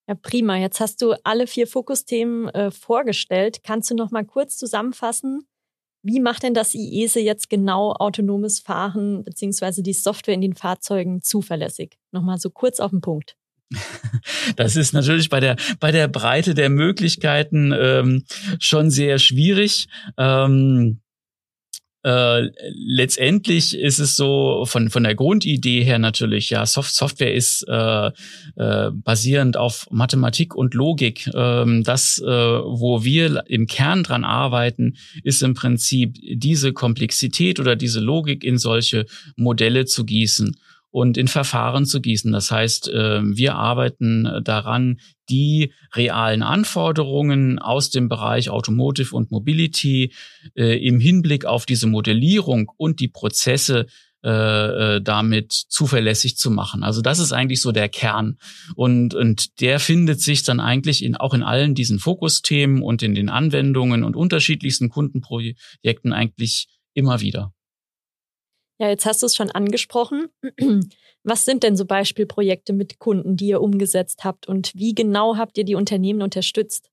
Ja, 0.09 0.15
prima. 0.15 0.57
Jetzt 0.57 0.81
hast 0.81 1.03
du 1.03 1.15
alle 1.25 1.47
vier 1.47 1.67
Fokusthemen 1.67 2.49
äh, 2.49 2.71
vorgestellt. 2.71 3.61
Kannst 3.63 3.91
du 3.91 3.95
noch 3.95 4.11
mal 4.11 4.25
kurz 4.25 4.57
zusammenfassen, 4.57 5.47
wie 6.03 6.21
macht 6.21 6.43
denn 6.43 6.55
das 6.55 6.75
IESE 6.75 7.21
jetzt 7.21 7.51
genau 7.51 7.93
autonomes 7.93 8.61
Fahren 8.61 9.23
beziehungsweise 9.23 9.83
die 9.83 9.93
Software 9.93 10.35
in 10.35 10.41
den 10.41 10.55
Fahrzeugen 10.55 11.23
zuverlässig? 11.23 11.99
Nochmal 12.11 12.39
so 12.39 12.51
kurz 12.51 12.81
auf 12.81 12.91
den 12.91 13.01
Punkt. 13.01 13.37
Das 14.57 14.75
ist 14.75 14.93
natürlich 14.93 15.29
bei 15.29 15.39
der 15.39 15.57
bei 15.79 15.93
der 15.93 16.09
Breite 16.09 16.55
der 16.55 16.71
Möglichkeiten 16.71 17.73
ähm, 17.73 18.25
schon 18.59 18.91
sehr 18.91 19.19
schwierig. 19.19 19.87
Ähm, 20.17 21.01
äh, 22.03 22.49
letztendlich 22.73 23.77
ist 23.77 23.99
es 23.99 24.17
so 24.17 24.65
von 24.65 24.89
von 24.89 25.05
der 25.05 25.15
Grundidee 25.15 25.83
her 25.83 25.99
natürlich 25.99 26.49
ja 26.51 26.65
Soft 26.65 26.95
Software 26.95 27.35
ist 27.35 27.67
äh, 27.69 28.11
äh, 28.57 28.91
basierend 28.93 29.57
auf 29.57 29.87
Mathematik 29.91 30.55
und 30.55 30.75
Logik 30.75 31.29
ähm, 31.35 31.83
das 31.85 32.19
äh, 32.19 32.27
wo 32.27 33.05
wir 33.05 33.45
im 33.49 33.67
Kern 33.67 34.03
dran 34.03 34.25
arbeiten 34.25 34.97
ist 35.25 35.43
im 35.43 35.55
Prinzip 35.55 36.17
diese 36.23 36.73
Komplexität 36.73 37.61
oder 37.61 37.77
diese 37.77 38.01
Logik 38.01 38.45
in 38.45 38.57
solche 38.57 39.05
Modelle 39.37 39.85
zu 39.85 40.05
gießen 40.05 40.57
und 40.93 41.17
in 41.17 41.29
Verfahren 41.29 41.87
zu 41.87 42.01
gießen. 42.01 42.33
Das 42.33 42.51
heißt, 42.51 42.89
äh, 42.89 43.21
wir 43.23 43.55
arbeiten 43.55 44.29
daran, 44.43 44.99
die 45.31 45.73
realen 45.95 46.43
Anforderungen 46.43 47.59
aus 47.59 47.91
dem 47.91 48.09
Bereich 48.09 48.51
Automotive 48.51 49.15
und 49.15 49.31
Mobility 49.31 50.13
äh, 50.55 50.85
im 50.87 51.01
Hinblick 51.01 51.45
auf 51.45 51.67
diese 51.67 51.87
Modellierung 51.87 52.71
und 52.77 53.01
die 53.01 53.09
Prozesse 53.09 53.87
äh, 54.23 55.01
damit 55.01 55.53
zuverlässig 55.53 56.37
zu 56.37 56.51
machen. 56.51 56.83
Also 56.83 57.01
das 57.01 57.19
ist 57.19 57.33
eigentlich 57.33 57.63
so 57.63 57.73
der 57.73 57.89
Kern. 57.89 58.37
Und, 58.75 59.15
und 59.15 59.61
der 59.61 59.81
findet 59.81 60.21
sich 60.21 60.43
dann 60.43 60.61
eigentlich 60.61 61.03
in, 61.03 61.17
auch 61.17 61.33
in 61.33 61.43
allen 61.43 61.75
diesen 61.75 61.99
Fokusthemen 61.99 62.83
und 62.83 63.03
in 63.03 63.15
den 63.15 63.31
Anwendungen 63.31 64.05
und 64.05 64.17
unterschiedlichsten 64.17 64.91
Kundenprojekten 64.91 66.13
eigentlich 66.13 66.69
immer 66.93 67.21
wieder. 67.21 67.55
Ja, 68.81 68.89
jetzt 68.89 69.05
hast 69.05 69.21
du 69.21 69.27
es 69.27 69.37
schon 69.37 69.51
angesprochen. 69.51 70.29
Was 71.23 71.45
sind 71.45 71.63
denn 71.63 71.77
so 71.77 71.85
Beispielprojekte 71.85 72.73
mit 72.73 72.99
Kunden, 72.99 73.37
die 73.37 73.49
ihr 73.49 73.61
umgesetzt 73.61 74.25
habt 74.25 74.49
und 74.49 74.73
wie 74.75 74.95
genau 74.95 75.37
habt 75.37 75.59
ihr 75.59 75.65
die 75.65 75.75
Unternehmen 75.75 76.23
unterstützt? 76.23 76.89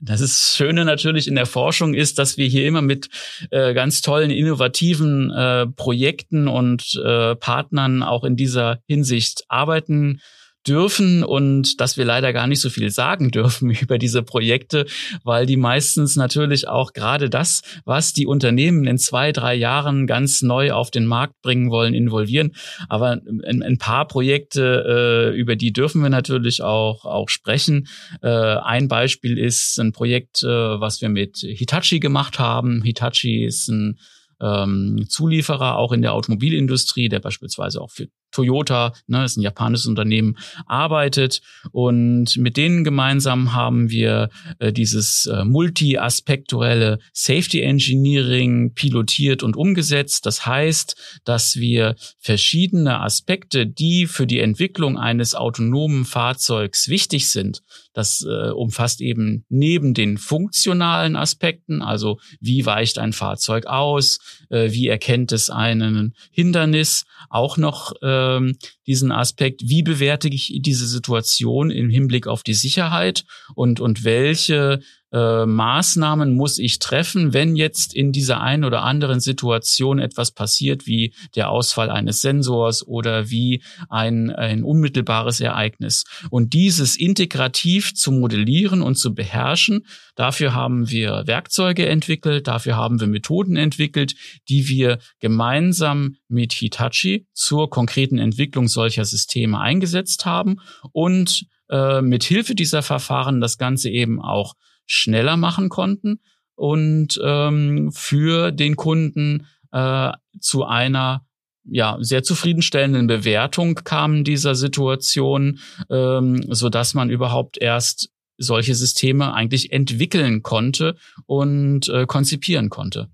Das 0.00 0.20
ist 0.20 0.56
Schöne 0.56 0.84
natürlich 0.84 1.28
in 1.28 1.36
der 1.36 1.46
Forschung 1.46 1.94
ist, 1.94 2.18
dass 2.18 2.38
wir 2.38 2.48
hier 2.48 2.66
immer 2.66 2.82
mit 2.82 3.08
äh, 3.50 3.72
ganz 3.72 4.00
tollen, 4.00 4.32
innovativen 4.32 5.30
äh, 5.30 5.68
Projekten 5.68 6.48
und 6.48 7.00
äh, 7.04 7.36
Partnern 7.36 8.02
auch 8.02 8.24
in 8.24 8.34
dieser 8.34 8.80
Hinsicht 8.88 9.44
arbeiten 9.46 10.20
dürfen 10.66 11.24
und 11.24 11.80
dass 11.80 11.96
wir 11.96 12.04
leider 12.04 12.32
gar 12.32 12.46
nicht 12.46 12.60
so 12.60 12.70
viel 12.70 12.90
sagen 12.90 13.30
dürfen 13.30 13.70
über 13.80 13.98
diese 13.98 14.22
Projekte, 14.22 14.86
weil 15.24 15.46
die 15.46 15.56
meistens 15.56 16.16
natürlich 16.16 16.68
auch 16.68 16.92
gerade 16.92 17.28
das, 17.28 17.62
was 17.84 18.12
die 18.12 18.26
Unternehmen 18.26 18.86
in 18.86 18.98
zwei, 18.98 19.32
drei 19.32 19.54
Jahren 19.54 20.06
ganz 20.06 20.42
neu 20.42 20.72
auf 20.72 20.90
den 20.90 21.06
Markt 21.06 21.40
bringen 21.42 21.70
wollen, 21.70 21.94
involvieren. 21.94 22.52
Aber 22.88 23.20
ein, 23.44 23.62
ein 23.62 23.78
paar 23.78 24.06
Projekte, 24.06 25.32
äh, 25.32 25.38
über 25.38 25.56
die 25.56 25.72
dürfen 25.72 26.02
wir 26.02 26.10
natürlich 26.10 26.62
auch, 26.62 27.04
auch 27.04 27.28
sprechen. 27.28 27.88
Äh, 28.22 28.28
ein 28.28 28.88
Beispiel 28.88 29.38
ist 29.38 29.78
ein 29.78 29.92
Projekt, 29.92 30.42
äh, 30.42 30.46
was 30.46 31.00
wir 31.00 31.08
mit 31.08 31.38
Hitachi 31.38 32.00
gemacht 32.00 32.38
haben. 32.38 32.82
Hitachi 32.82 33.44
ist 33.44 33.68
ein 33.68 33.98
ähm, 34.40 35.06
Zulieferer 35.08 35.76
auch 35.76 35.92
in 35.92 36.02
der 36.02 36.12
Automobilindustrie, 36.12 37.08
der 37.08 37.20
beispielsweise 37.20 37.80
auch 37.80 37.90
für 37.90 38.08
Toyota, 38.32 38.92
ne, 39.06 39.24
ist 39.24 39.36
ein 39.36 39.42
japanisches 39.42 39.86
Unternehmen, 39.86 40.36
arbeitet. 40.66 41.40
Und 41.70 42.36
mit 42.36 42.56
denen 42.56 42.84
gemeinsam 42.84 43.52
haben 43.52 43.90
wir 43.90 44.30
äh, 44.58 44.72
dieses 44.72 45.26
äh, 45.26 45.44
multi-aspektuelle 45.44 46.98
Safety 47.12 47.60
Engineering 47.60 48.74
pilotiert 48.74 49.42
und 49.42 49.56
umgesetzt. 49.56 50.26
Das 50.26 50.46
heißt, 50.46 51.20
dass 51.24 51.56
wir 51.56 51.94
verschiedene 52.18 53.00
Aspekte, 53.00 53.66
die 53.66 54.06
für 54.06 54.26
die 54.26 54.40
Entwicklung 54.40 54.98
eines 54.98 55.34
autonomen 55.34 56.04
Fahrzeugs 56.04 56.88
wichtig 56.88 57.30
sind, 57.30 57.62
das 57.92 58.24
äh, 58.26 58.50
umfasst 58.50 59.00
eben 59.00 59.44
neben 59.48 59.94
den 59.94 60.16
funktionalen 60.16 61.16
Aspekten, 61.16 61.82
also 61.82 62.18
wie 62.40 62.64
weicht 62.64 62.98
ein 62.98 63.12
Fahrzeug 63.12 63.66
aus, 63.66 64.18
äh, 64.48 64.70
wie 64.72 64.88
erkennt 64.88 65.32
es 65.32 65.50
einen 65.50 66.14
Hindernis, 66.30 67.04
auch 67.28 67.56
noch 67.56 67.92
äh, 68.00 68.12
ähm, 68.12 68.56
diesen 68.86 69.12
Aspekt, 69.12 69.62
wie 69.64 69.82
bewerte 69.82 70.28
ich 70.28 70.58
diese 70.60 70.86
Situation 70.86 71.70
im 71.70 71.90
Hinblick 71.90 72.26
auf 72.26 72.42
die 72.42 72.54
Sicherheit 72.54 73.24
und, 73.54 73.80
und 73.80 74.04
welche 74.04 74.80
äh, 75.12 75.44
Maßnahmen 75.44 76.34
muss 76.34 76.58
ich 76.58 76.78
treffen, 76.78 77.34
wenn 77.34 77.54
jetzt 77.54 77.94
in 77.94 78.12
dieser 78.12 78.40
einen 78.40 78.64
oder 78.64 78.82
anderen 78.82 79.20
Situation 79.20 79.98
etwas 79.98 80.30
passiert, 80.30 80.86
wie 80.86 81.12
der 81.34 81.50
Ausfall 81.50 81.90
eines 81.90 82.22
Sensors 82.22 82.86
oder 82.86 83.30
wie 83.30 83.62
ein, 83.90 84.30
ein 84.30 84.64
unmittelbares 84.64 85.40
Ereignis. 85.40 86.04
Und 86.30 86.54
dieses 86.54 86.96
integrativ 86.96 87.94
zu 87.94 88.10
modellieren 88.10 88.80
und 88.80 88.96
zu 88.96 89.14
beherrschen, 89.14 89.86
dafür 90.14 90.54
haben 90.54 90.90
wir 90.90 91.24
Werkzeuge 91.26 91.86
entwickelt, 91.86 92.48
dafür 92.48 92.76
haben 92.76 92.98
wir 92.98 93.06
Methoden 93.06 93.56
entwickelt, 93.56 94.14
die 94.48 94.68
wir 94.68 94.98
gemeinsam 95.20 96.16
mit 96.28 96.52
Hitachi 96.54 97.26
zur 97.34 97.68
konkreten 97.68 98.18
Entwicklung 98.18 98.66
solcher 98.66 99.04
Systeme 99.04 99.60
eingesetzt 99.60 100.24
haben 100.24 100.60
und 100.92 101.46
äh, 101.68 102.00
mit 102.00 102.24
Hilfe 102.24 102.54
dieser 102.54 102.82
Verfahren 102.82 103.40
das 103.40 103.58
Ganze 103.58 103.90
eben 103.90 104.20
auch 104.20 104.54
schneller 104.92 105.36
machen 105.36 105.68
konnten 105.68 106.20
und 106.54 107.20
ähm, 107.24 107.90
für 107.92 108.52
den 108.52 108.76
Kunden 108.76 109.46
äh, 109.72 110.12
zu 110.38 110.64
einer 110.64 111.24
ja 111.64 111.96
sehr 112.00 112.22
zufriedenstellenden 112.22 113.06
Bewertung 113.06 113.76
kam 113.84 114.24
dieser 114.24 114.54
Situation, 114.54 115.60
ähm, 115.90 116.44
so 116.50 116.68
dass 116.68 116.94
man 116.94 117.08
überhaupt 117.08 117.56
erst 117.58 118.10
solche 118.36 118.74
Systeme 118.74 119.32
eigentlich 119.32 119.72
entwickeln 119.72 120.42
konnte 120.42 120.96
und 121.26 121.88
äh, 121.88 122.06
konzipieren 122.06 122.68
konnte. 122.68 123.08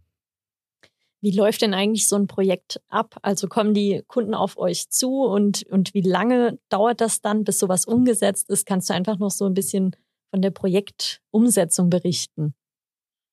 Wie 1.21 1.37
läuft 1.37 1.63
denn 1.63 1.75
eigentlich 1.75 2.07
so 2.07 2.17
ein 2.17 2.29
Projekt 2.29 2.81
ab? 2.89 3.19
Also 3.23 3.49
kommen 3.49 3.75
die 3.75 4.03
Kunden 4.07 4.35
auf 4.35 4.57
euch 4.57 4.89
zu 4.89 5.25
und, 5.25 5.65
und 5.65 5.93
wie 5.93 6.01
lange 6.01 6.59
dauert 6.69 7.01
das 7.01 7.21
dann, 7.21 7.45
bis 7.45 7.59
sowas 7.59 7.85
umgesetzt 7.85 8.49
ist? 8.51 8.67
Kannst 8.67 8.89
du 8.89 8.95
einfach 8.95 9.19
noch 9.19 9.33
so 9.33 9.45
ein 9.45 9.55
bisschen 9.55 9.97
von 10.31 10.43
der 10.43 10.51
Projektumsetzung 10.51 11.91
berichten? 11.91 12.55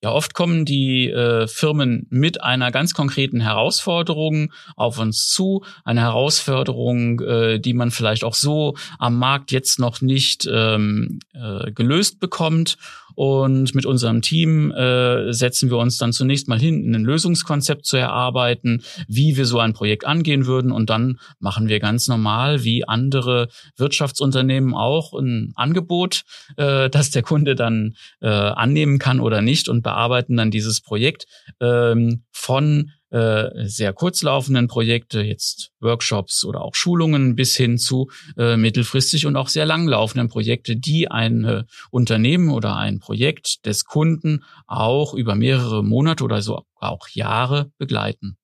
Ja, 0.06 0.12
oft 0.12 0.36
kommen 0.36 0.66
die 0.66 1.10
äh, 1.10 1.48
Firmen 1.48 2.06
mit 2.12 2.44
einer 2.44 2.70
ganz 2.70 2.94
konkreten 2.94 3.40
Herausforderung 3.40 4.54
auf 4.76 5.00
uns 5.00 5.30
zu, 5.30 5.64
eine 5.84 6.02
Herausforderung, 6.02 7.22
äh, 7.22 7.60
die 7.60 7.74
man 7.74 7.90
vielleicht 7.90 8.24
auch 8.24 8.36
so 8.36 8.76
am 9.00 9.18
Markt 9.18 9.52
jetzt 9.52 9.80
noch 9.80 10.02
nicht 10.02 10.48
ähm, 10.52 11.20
äh, 11.34 11.72
gelöst 11.72 12.20
bekommt. 12.20 12.78
Und 13.16 13.74
mit 13.74 13.86
unserem 13.86 14.22
Team 14.22 14.72
äh, 14.72 15.32
setzen 15.32 15.70
wir 15.70 15.78
uns 15.78 15.98
dann 15.98 16.14
zunächst 16.14 16.48
mal 16.48 16.60
hin, 16.60 16.94
ein 16.94 17.04
Lösungskonzept 17.04 17.86
zu 17.86 17.98
erarbeiten, 17.98 18.84
wie 19.08 19.38
wir 19.38 19.46
so 19.46 19.60
ein 19.60 19.74
Projekt 19.74 20.06
angehen 20.06 20.46
würden. 20.46 20.72
Und 20.72 20.90
dann 20.90 21.20
machen 21.40 21.68
wir 21.68 21.80
ganz 21.80 22.08
normal, 22.08 22.64
wie 22.64 22.88
andere 22.88 23.48
Wirtschaftsunternehmen 23.78 24.74
auch, 24.74 25.14
ein 25.14 25.54
Angebot, 25.56 26.24
äh, 26.58 26.90
das 26.90 27.12
der 27.12 27.24
Kunde 27.24 27.56
dann 27.56 27.96
äh, 28.22 28.28
annehmen 28.28 29.00
kann 29.00 29.20
oder 29.20 29.42
nicht 29.42 29.70
und 29.70 29.82
bearbeiten 29.82 30.38
dann 30.38 30.52
dieses 30.52 30.82
Projekt 30.82 31.26
ähm, 31.62 32.24
von 32.32 32.92
äh, 33.16 33.66
sehr 33.66 33.94
kurzlaufenden 33.94 34.68
Projekte, 34.68 35.22
jetzt 35.22 35.72
Workshops 35.80 36.44
oder 36.44 36.62
auch 36.62 36.76
Schulungen 36.76 37.38
bis 37.38 37.56
hin 37.56 37.78
zu 37.78 38.12
äh, 38.38 38.58
mittelfristig 38.58 39.26
und 39.26 39.38
auch 39.38 39.48
sehr 39.48 39.66
langlaufenden 39.66 40.28
Projekte, 40.28 40.76
die 40.76 41.10
ein 41.10 41.46
äh, 41.46 41.64
Unternehmen 41.92 42.50
oder 42.50 42.76
ein 42.76 43.00
Projekt 43.00 43.66
des 43.66 43.86
Kunden 43.86 44.44
auch 44.68 45.14
über 45.14 45.36
mehrere 45.36 45.82
Monate 45.82 46.26
oder 46.26 46.42
so 46.42 46.64
auch 46.76 47.08
Jahre 47.08 47.72
begleiten. 47.78 48.36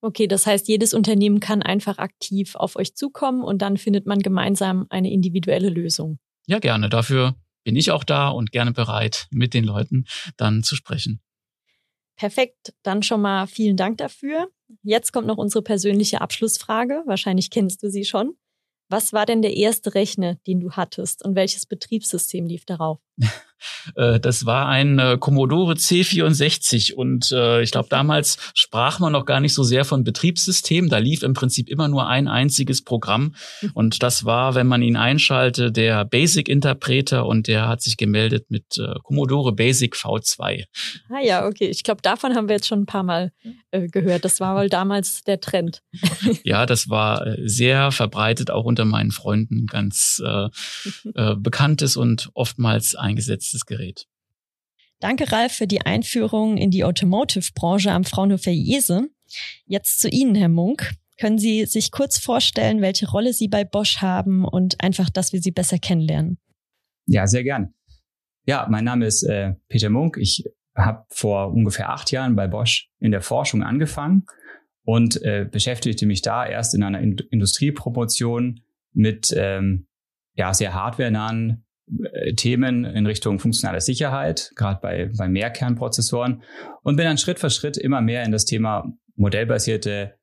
Okay, 0.00 0.28
das 0.28 0.46
heißt, 0.46 0.68
jedes 0.68 0.94
Unternehmen 0.94 1.40
kann 1.40 1.60
einfach 1.60 1.98
aktiv 1.98 2.54
auf 2.54 2.76
euch 2.76 2.94
zukommen 2.94 3.42
und 3.42 3.62
dann 3.62 3.76
findet 3.76 4.06
man 4.06 4.20
gemeinsam 4.20 4.86
eine 4.90 5.10
individuelle 5.10 5.70
Lösung. 5.70 6.20
Ja, 6.46 6.60
gerne. 6.60 6.88
Dafür 6.88 7.34
bin 7.64 7.74
ich 7.74 7.90
auch 7.90 8.04
da 8.04 8.28
und 8.28 8.52
gerne 8.52 8.72
bereit, 8.72 9.26
mit 9.32 9.54
den 9.54 9.64
Leuten 9.64 10.04
dann 10.36 10.62
zu 10.62 10.76
sprechen. 10.76 11.20
Perfekt, 12.18 12.74
dann 12.82 13.02
schon 13.02 13.20
mal 13.22 13.46
vielen 13.46 13.76
Dank 13.76 13.98
dafür. 13.98 14.50
Jetzt 14.82 15.12
kommt 15.12 15.28
noch 15.28 15.38
unsere 15.38 15.62
persönliche 15.62 16.20
Abschlussfrage. 16.20 17.02
Wahrscheinlich 17.06 17.48
kennst 17.50 17.82
du 17.82 17.90
sie 17.90 18.04
schon. 18.04 18.36
Was 18.90 19.12
war 19.12 19.24
denn 19.24 19.40
der 19.42 19.56
erste 19.56 19.94
Rechner, 19.94 20.34
den 20.46 20.60
du 20.60 20.72
hattest 20.72 21.24
und 21.24 21.36
welches 21.36 21.66
Betriebssystem 21.66 22.46
lief 22.46 22.64
darauf? 22.64 22.98
Äh, 23.96 24.20
das 24.20 24.46
war 24.46 24.68
ein 24.68 24.98
äh, 24.98 25.16
Commodore 25.18 25.74
C64 25.74 26.94
und 26.94 27.32
äh, 27.32 27.62
ich 27.62 27.70
glaube, 27.70 27.88
damals 27.88 28.38
sprach 28.54 28.98
man 28.98 29.12
noch 29.12 29.24
gar 29.24 29.40
nicht 29.40 29.54
so 29.54 29.62
sehr 29.62 29.84
von 29.84 30.04
Betriebssystem. 30.04 30.88
Da 30.88 30.98
lief 30.98 31.22
im 31.22 31.34
Prinzip 31.34 31.68
immer 31.68 31.88
nur 31.88 32.06
ein 32.06 32.28
einziges 32.28 32.82
Programm 32.82 33.34
und 33.74 34.02
das 34.02 34.24
war, 34.24 34.54
wenn 34.54 34.66
man 34.66 34.82
ihn 34.82 34.96
einschalte, 34.96 35.72
der 35.72 36.04
Basic-Interpreter 36.04 37.26
und 37.26 37.48
der 37.48 37.68
hat 37.68 37.82
sich 37.82 37.96
gemeldet 37.96 38.46
mit 38.50 38.80
Commodore 39.02 39.52
Basic 39.52 39.94
V2. 39.94 40.64
Ah 41.10 41.20
ja, 41.22 41.46
okay. 41.46 41.68
Ich 41.68 41.82
glaube, 41.82 42.02
davon 42.02 42.34
haben 42.34 42.48
wir 42.48 42.56
jetzt 42.56 42.68
schon 42.68 42.80
ein 42.80 42.86
paar 42.86 43.02
Mal 43.02 43.32
äh, 43.70 43.88
gehört. 43.88 44.24
Das 44.24 44.40
war 44.40 44.56
wohl 44.56 44.68
damals 44.68 45.22
der 45.24 45.40
Trend. 45.40 45.82
ja, 46.42 46.66
das 46.66 46.88
war 46.88 47.26
sehr 47.44 47.90
verbreitet, 47.92 48.50
auch 48.50 48.64
unter 48.64 48.84
meinen 48.84 49.10
Freunden 49.10 49.66
ganz 49.66 50.22
äh, 50.24 50.48
äh, 51.14 51.34
bekanntes 51.36 51.96
und 51.96 52.30
oftmals 52.34 52.94
eingesetzt 52.94 53.07
gesetztes 53.16 53.66
Gerät. 53.66 54.06
Danke, 55.00 55.30
Ralf, 55.30 55.52
für 55.52 55.66
die 55.66 55.82
Einführung 55.82 56.56
in 56.56 56.70
die 56.70 56.84
Automotive-Branche 56.84 57.92
am 57.92 58.04
Fraunhofer 58.04 58.50
Jese. 58.50 59.08
Jetzt 59.66 60.00
zu 60.00 60.08
Ihnen, 60.08 60.34
Herr 60.34 60.48
Munk. 60.48 60.92
Können 61.20 61.38
Sie 61.38 61.66
sich 61.66 61.90
kurz 61.90 62.18
vorstellen, 62.18 62.80
welche 62.80 63.08
Rolle 63.08 63.32
Sie 63.32 63.48
bei 63.48 63.64
Bosch 63.64 63.98
haben 63.98 64.44
und 64.44 64.80
einfach, 64.82 65.10
dass 65.10 65.32
wir 65.32 65.40
Sie 65.40 65.50
besser 65.50 65.78
kennenlernen? 65.78 66.38
Ja, 67.06 67.26
sehr 67.26 67.42
gern. 67.42 67.74
Ja, 68.44 68.66
mein 68.70 68.84
Name 68.84 69.06
ist 69.06 69.22
äh, 69.24 69.54
Peter 69.68 69.90
Munk. 69.90 70.16
Ich 70.16 70.44
habe 70.74 71.04
vor 71.10 71.52
ungefähr 71.52 71.90
acht 71.90 72.10
Jahren 72.12 72.36
bei 72.36 72.46
Bosch 72.46 72.88
in 72.98 73.10
der 73.10 73.20
Forschung 73.20 73.62
angefangen 73.62 74.26
und 74.84 75.20
äh, 75.22 75.46
beschäftigte 75.50 76.06
mich 76.06 76.22
da 76.22 76.46
erst 76.46 76.74
in 76.74 76.82
einer 76.82 77.00
In 77.00 77.16
Industriepromotion 77.30 78.60
mit 78.92 79.34
ähm, 79.36 79.86
ja, 80.34 80.54
sehr 80.54 80.72
hardwarenahen 80.72 81.64
Themen 82.36 82.84
in 82.84 83.06
Richtung 83.06 83.38
funktionale 83.38 83.80
Sicherheit, 83.80 84.52
gerade 84.56 84.80
bei, 84.80 85.10
bei 85.16 85.28
Mehrkernprozessoren. 85.28 86.42
Und 86.82 86.96
bin 86.96 87.04
dann 87.04 87.18
Schritt 87.18 87.38
für 87.38 87.50
Schritt 87.50 87.76
immer 87.76 88.00
mehr 88.00 88.24
in 88.24 88.32
das 88.32 88.44
Thema 88.44 88.92
modellbasierte 89.16 90.14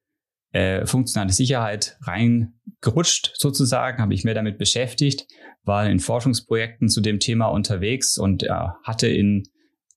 äh, 0.51 0.85
funktionale 0.85 1.33
Sicherheit 1.33 1.97
reingerutscht 2.03 3.33
sozusagen, 3.35 4.01
habe 4.01 4.13
ich 4.13 4.23
mehr 4.23 4.33
damit 4.33 4.57
beschäftigt, 4.57 5.25
war 5.63 5.89
in 5.89 5.99
Forschungsprojekten 5.99 6.87
zu 6.87 7.01
dem 7.01 7.19
Thema 7.19 7.47
unterwegs 7.47 8.17
und 8.17 8.43
äh, 8.43 8.49
hatte 8.83 9.07
in 9.07 9.43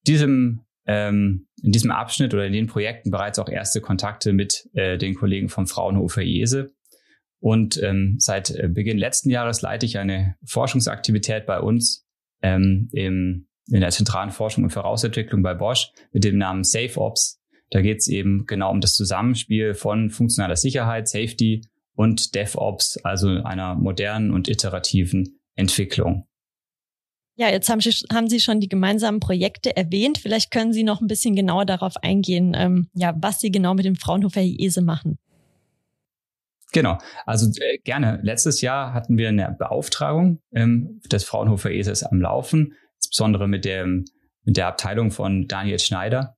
diesem 0.07 0.65
ähm, 0.87 1.47
in 1.63 1.73
diesem 1.73 1.91
Abschnitt 1.91 2.35
oder 2.35 2.47
in 2.47 2.53
den 2.53 2.67
Projekten 2.67 3.11
bereits 3.11 3.39
auch 3.39 3.49
erste 3.49 3.81
Kontakte 3.81 4.33
mit 4.33 4.69
äh, 4.73 4.97
den 4.97 5.15
Kollegen 5.15 5.49
vom 5.49 5.67
Fraunhofer 5.67 6.23
IESE 6.23 6.73
und 7.41 7.81
ähm, 7.83 8.17
seit 8.19 8.51
äh, 8.51 8.69
Beginn 8.69 8.99
letzten 8.99 9.31
Jahres 9.31 9.63
leite 9.63 9.87
ich 9.87 9.99
eine 9.99 10.37
Forschungsaktivität 10.45 11.47
bei 11.47 11.61
uns 11.61 12.07
ähm, 12.43 12.89
im, 12.93 13.47
in 13.71 13.81
der 13.81 13.91
zentralen 13.91 14.31
Forschung 14.31 14.65
und 14.65 14.71
Vorausentwicklung 14.71 15.43
bei 15.43 15.55
Bosch 15.55 15.93
mit 16.13 16.25
dem 16.25 16.39
Namen 16.39 16.65
SafeOps. 16.65 17.41
Da 17.71 17.81
geht 17.81 17.99
es 17.99 18.09
eben 18.09 18.47
genau 18.47 18.71
um 18.71 18.81
das 18.81 18.95
Zusammenspiel 18.95 19.75
von 19.75 20.11
funktionaler 20.11 20.57
Sicherheit, 20.57 21.09
Safety 21.09 21.63
und 21.95 22.35
DevOps, 22.35 22.99
also 23.05 23.29
einer 23.29 23.75
modernen 23.75 24.31
und 24.31 24.49
iterativen 24.49 25.39
Entwicklung. 25.55 26.27
Ja, 27.37 27.51
jetzt 27.51 27.69
haben 27.69 27.81
Sie, 27.81 27.91
haben 28.13 28.29
Sie 28.29 28.41
schon 28.41 28.59
die 28.59 28.69
gemeinsamen 28.69 29.21
Projekte 29.21 29.77
erwähnt. 29.77 30.19
Vielleicht 30.19 30.51
können 30.51 30.73
Sie 30.73 30.83
noch 30.83 31.01
ein 31.01 31.07
bisschen 31.07 31.37
genauer 31.37 31.67
darauf 31.67 31.97
eingehen, 31.99 32.53
ähm, 32.57 32.89
ja, 32.95 33.15
was 33.17 33.39
Sie 33.39 33.53
genau 33.53 33.75
mit 33.75 33.85
dem 33.85 33.95
Fraunhofer 33.95 34.43
IESE 34.43 34.83
machen. 34.83 35.19
Genau, 36.73 36.99
also 37.25 37.51
äh, 37.61 37.79
gerne. 37.79 38.21
Letztes 38.23 38.61
Jahr 38.61 38.93
hatten 38.93 39.17
wir 39.17 39.29
eine 39.29 39.57
Beauftragung 39.59 40.41
ähm, 40.53 41.01
des 41.11 41.25
Fraunhofer 41.25 41.71
ESS 41.71 42.03
am 42.03 42.21
Laufen, 42.21 42.75
insbesondere 42.97 43.49
mit, 43.49 43.65
dem, 43.65 44.05
mit 44.45 44.57
der 44.57 44.67
Abteilung 44.67 45.11
von 45.11 45.47
Daniel 45.49 45.79
Schneider. 45.79 46.37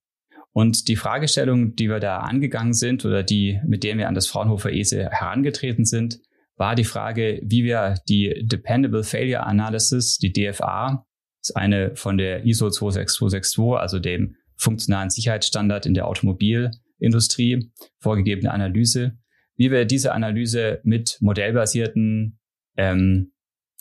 Und 0.52 0.88
die 0.88 0.96
Fragestellung, 0.96 1.74
die 1.76 1.88
wir 1.88 2.00
da 2.00 2.18
angegangen 2.18 2.74
sind 2.74 3.04
oder 3.04 3.22
die, 3.22 3.60
mit 3.66 3.84
der 3.84 3.96
wir 3.98 4.08
an 4.08 4.14
das 4.14 4.26
Fraunhofer 4.26 4.72
ESE 4.72 5.08
herangetreten 5.10 5.84
sind, 5.84 6.20
war 6.56 6.74
die 6.74 6.84
Frage, 6.84 7.40
wie 7.42 7.64
wir 7.64 7.94
die 8.08 8.42
Dependable 8.44 9.02
Failure 9.02 9.46
Analysis, 9.46 10.18
die 10.18 10.32
DFA, 10.32 11.06
ist 11.40 11.56
eine 11.56 11.96
von 11.96 12.18
der 12.18 12.44
ISO 12.44 12.68
26262, 12.68 13.80
also 13.80 13.98
dem 13.98 14.36
funktionalen 14.56 15.08
Sicherheitsstandard 15.08 15.86
in 15.86 15.94
der 15.94 16.06
Automobilindustrie 16.06 17.72
vorgegebene 17.98 18.52
Analyse, 18.52 19.18
wie 19.60 19.70
wir 19.70 19.84
diese 19.84 20.12
Analyse 20.12 20.80
mit 20.84 21.18
modellbasierten 21.20 22.38
ähm, 22.78 23.32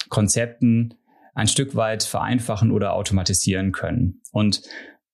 Konzepten 0.10 0.94
ein 1.34 1.48
Stück 1.48 1.74
weit 1.74 2.04
vereinfachen 2.04 2.70
oder 2.70 2.92
automatisieren 2.96 3.72
können. 3.72 4.20
Und 4.34 4.62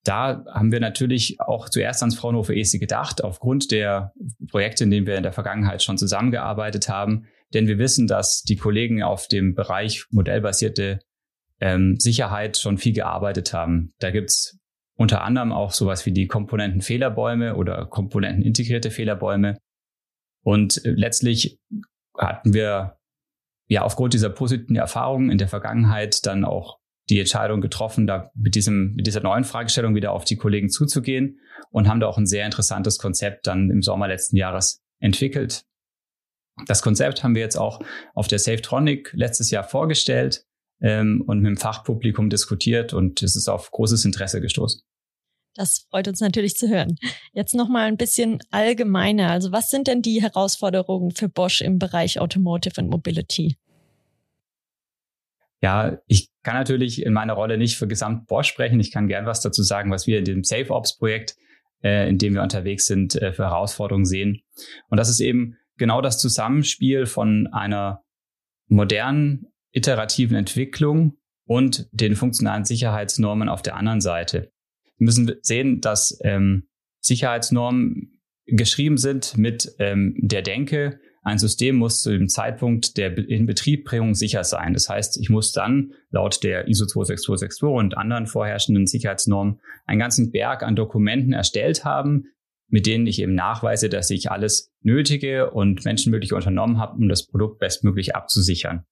da 0.03 0.43
haben 0.51 0.71
wir 0.71 0.79
natürlich 0.79 1.39
auch 1.39 1.69
zuerst 1.69 2.01
ans 2.01 2.15
Fraunhofer 2.15 2.55
ESI 2.55 2.79
gedacht, 2.79 3.23
aufgrund 3.23 3.69
der 3.69 4.13
Projekte, 4.49 4.85
in 4.85 4.89
denen 4.89 5.05
wir 5.05 5.17
in 5.17 5.21
der 5.21 5.33
Vergangenheit 5.33 5.83
schon 5.83 5.99
zusammengearbeitet 5.99 6.89
haben. 6.89 7.27
Denn 7.53 7.67
wir 7.67 7.77
wissen, 7.77 8.07
dass 8.07 8.41
die 8.41 8.55
Kollegen 8.55 9.03
auf 9.03 9.27
dem 9.27 9.53
Bereich 9.53 10.05
modellbasierte 10.09 10.97
ähm, 11.59 11.99
Sicherheit 11.99 12.57
schon 12.57 12.79
viel 12.79 12.93
gearbeitet 12.93 13.53
haben. 13.53 13.93
Da 13.99 14.09
gibt's 14.09 14.57
unter 14.95 15.21
anderem 15.21 15.51
auch 15.51 15.73
sowas 15.73 16.07
wie 16.07 16.11
die 16.11 16.25
Komponentenfehlerbäume 16.25 17.55
oder 17.55 17.85
komponentenintegrierte 17.85 18.89
Fehlerbäume. 18.89 19.57
Und 20.45 20.85
äh, 20.85 20.91
letztlich 20.91 21.59
hatten 22.17 22.53
wir 22.53 22.99
ja 23.67 23.81
aufgrund 23.81 24.13
dieser 24.13 24.29
positiven 24.29 24.75
Erfahrungen 24.75 25.31
in 25.31 25.39
der 25.39 25.47
Vergangenheit 25.47 26.25
dann 26.25 26.45
auch 26.45 26.79
die 27.09 27.19
Entscheidung 27.19 27.61
getroffen, 27.61 28.07
da 28.07 28.31
mit 28.35 28.55
diesem, 28.55 28.93
mit 28.93 29.07
dieser 29.07 29.21
neuen 29.21 29.43
Fragestellung 29.43 29.95
wieder 29.95 30.11
auf 30.11 30.23
die 30.23 30.37
Kollegen 30.37 30.69
zuzugehen 30.69 31.39
und 31.71 31.87
haben 31.87 31.99
da 31.99 32.07
auch 32.07 32.17
ein 32.17 32.27
sehr 32.27 32.45
interessantes 32.45 32.99
Konzept 32.99 33.47
dann 33.47 33.69
im 33.69 33.81
Sommer 33.81 34.07
letzten 34.07 34.37
Jahres 34.37 34.83
entwickelt. 34.99 35.65
Das 36.67 36.81
Konzept 36.81 37.23
haben 37.23 37.35
wir 37.35 37.41
jetzt 37.41 37.57
auch 37.57 37.81
auf 38.13 38.27
der 38.27 38.39
Safetronic 38.39 39.11
letztes 39.13 39.51
Jahr 39.51 39.63
vorgestellt 39.63 40.45
ähm, 40.81 41.23
und 41.25 41.41
mit 41.41 41.49
dem 41.49 41.57
Fachpublikum 41.57 42.29
diskutiert 42.29 42.93
und 42.93 43.21
es 43.23 43.35
ist 43.35 43.49
auf 43.49 43.71
großes 43.71 44.05
Interesse 44.05 44.41
gestoßen. 44.41 44.81
Das 45.55 45.87
freut 45.89 46.07
uns 46.09 46.19
natürlich 46.19 46.55
zu 46.55 46.69
hören. 46.69 46.97
Jetzt 47.31 47.55
noch 47.55 47.69
mal 47.69 47.87
ein 47.87 47.97
bisschen 47.97 48.39
allgemeiner. 48.51 49.31
Also 49.31 49.51
was 49.53 49.69
sind 49.69 49.87
denn 49.87 50.01
die 50.01 50.21
Herausforderungen 50.21 51.11
für 51.11 51.29
Bosch 51.29 51.61
im 51.61 51.79
Bereich 51.79 52.19
Automotive 52.19 52.81
und 52.81 52.89
Mobility? 52.89 53.55
Ja, 55.61 55.97
ich 56.07 56.29
kann 56.43 56.55
natürlich 56.55 57.03
in 57.03 57.13
meiner 57.13 57.33
Rolle 57.33 57.57
nicht 57.57 57.77
für 57.77 57.87
Gesamt 57.87 58.27
Bosch 58.27 58.49
sprechen. 58.49 58.79
Ich 58.81 58.91
kann 58.91 59.07
gern 59.07 59.25
was 59.25 59.41
dazu 59.41 59.63
sagen, 59.63 59.89
was 59.91 60.05
wir 60.07 60.19
in 60.19 60.25
dem 60.25 60.43
SafeOps-Projekt, 60.43 61.35
äh, 61.83 62.09
in 62.09 62.17
dem 62.17 62.33
wir 62.33 62.43
unterwegs 62.43 62.85
sind, 62.85 63.15
äh, 63.15 63.31
für 63.31 63.45
Herausforderungen 63.45 64.05
sehen. 64.05 64.41
Und 64.89 64.97
das 64.97 65.09
ist 65.09 65.21
eben 65.21 65.57
genau 65.77 66.01
das 66.01 66.19
Zusammenspiel 66.19 67.05
von 67.05 67.47
einer 67.51 68.03
modernen, 68.67 69.47
iterativen 69.71 70.35
Entwicklung 70.35 71.17
und 71.45 71.87
den 71.91 72.15
funktionalen 72.15 72.65
Sicherheitsnormen 72.65 73.47
auf 73.47 73.61
der 73.61 73.75
anderen 73.75 74.01
Seite. 74.01 74.51
Wir 74.97 75.05
müssen 75.05 75.31
sehen, 75.41 75.81
dass 75.81 76.17
ähm, 76.23 76.67
Sicherheitsnormen 77.01 78.21
geschrieben 78.45 78.97
sind 78.97 79.37
mit 79.37 79.75
ähm, 79.79 80.15
der 80.17 80.41
Denke, 80.41 80.99
ein 81.25 81.39
System 81.39 81.77
muss 81.77 82.03
zu 82.03 82.11
dem 82.11 82.29
Zeitpunkt 82.29 82.97
der 82.97 83.17
Inbetriebbringung 83.17 84.13
sicher 84.13 84.43
sein. 84.43 84.73
Das 84.73 84.89
heißt, 84.89 85.19
ich 85.19 85.31
muss 85.31 85.51
dann 85.51 85.93
laut 86.11 86.43
der 86.43 86.67
ISO 86.67 86.85
26262 86.85 87.63
und 87.63 87.97
anderen 87.97 88.27
vorherrschenden 88.27 88.85
Sicherheitsnormen 88.85 89.59
einen 89.87 89.99
ganzen 89.99 90.31
Berg 90.31 90.61
an 90.61 90.75
Dokumenten 90.75 91.33
erstellt 91.33 91.83
haben, 91.83 92.25
mit 92.67 92.85
denen 92.85 93.07
ich 93.07 93.19
eben 93.19 93.33
nachweise, 93.33 93.89
dass 93.89 94.11
ich 94.11 94.29
alles 94.29 94.71
Nötige 94.81 95.49
und 95.49 95.83
Menschenmögliche 95.83 96.35
unternommen 96.35 96.77
habe, 96.77 96.95
um 96.97 97.09
das 97.09 97.25
Produkt 97.25 97.57
bestmöglich 97.57 98.15
abzusichern. 98.15 98.85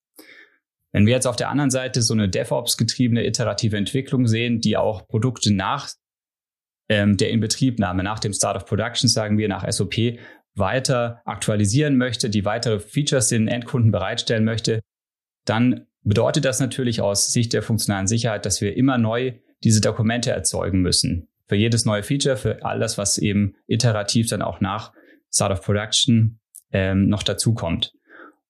Wenn 0.94 1.08
wir 1.08 1.14
jetzt 1.14 1.26
auf 1.26 1.36
der 1.36 1.50
anderen 1.50 1.72
Seite 1.72 2.02
so 2.04 2.14
eine 2.14 2.30
DevOps-getriebene 2.30 3.26
iterative 3.26 3.76
Entwicklung 3.76 4.28
sehen, 4.28 4.62
die 4.62 4.78
auch 4.78 5.08
Produkte 5.08 5.52
nach 5.52 5.90
ähm, 6.88 7.18
der 7.18 7.32
Inbetriebnahme, 7.32 8.04
nach 8.04 8.20
dem 8.20 8.32
Start 8.32 8.56
of 8.56 8.66
Production, 8.66 9.10
sagen 9.10 9.38
wir 9.40 9.50
nach 9.50 9.70
SOP, 9.70 9.96
weiter 10.56 11.22
aktualisieren 11.26 11.98
möchte, 11.98 12.30
die 12.30 12.46
weitere 12.46 12.80
Features 12.80 13.30
den 13.30 13.48
Endkunden 13.48 13.92
bereitstellen 13.92 14.44
möchte, 14.44 14.82
dann 15.46 15.88
bedeutet 16.04 16.46
das 16.46 16.60
natürlich 16.60 17.02
aus 17.02 17.34
Sicht 17.34 17.54
der 17.54 17.64
funktionalen 17.64 18.08
Sicherheit, 18.08 18.46
dass 18.46 18.62
wir 18.62 18.78
immer 18.78 19.00
neu 19.00 19.34
diese 19.64 19.82
Dokumente 19.82 20.30
erzeugen 20.30 20.82
müssen. 20.82 21.28
Für 21.48 21.56
jedes 21.56 21.86
neue 21.86 22.04
Feature, 22.04 22.38
für 22.38 22.64
alles, 22.64 23.00
was 23.00 23.18
eben 23.18 23.56
iterativ 23.66 24.28
dann 24.30 24.44
auch 24.44 24.62
nach 24.62 24.94
Start 25.34 25.52
of 25.52 25.62
Production 25.62 26.40
ähm, 26.72 27.08
noch 27.08 27.24
dazukommt. 27.24 27.94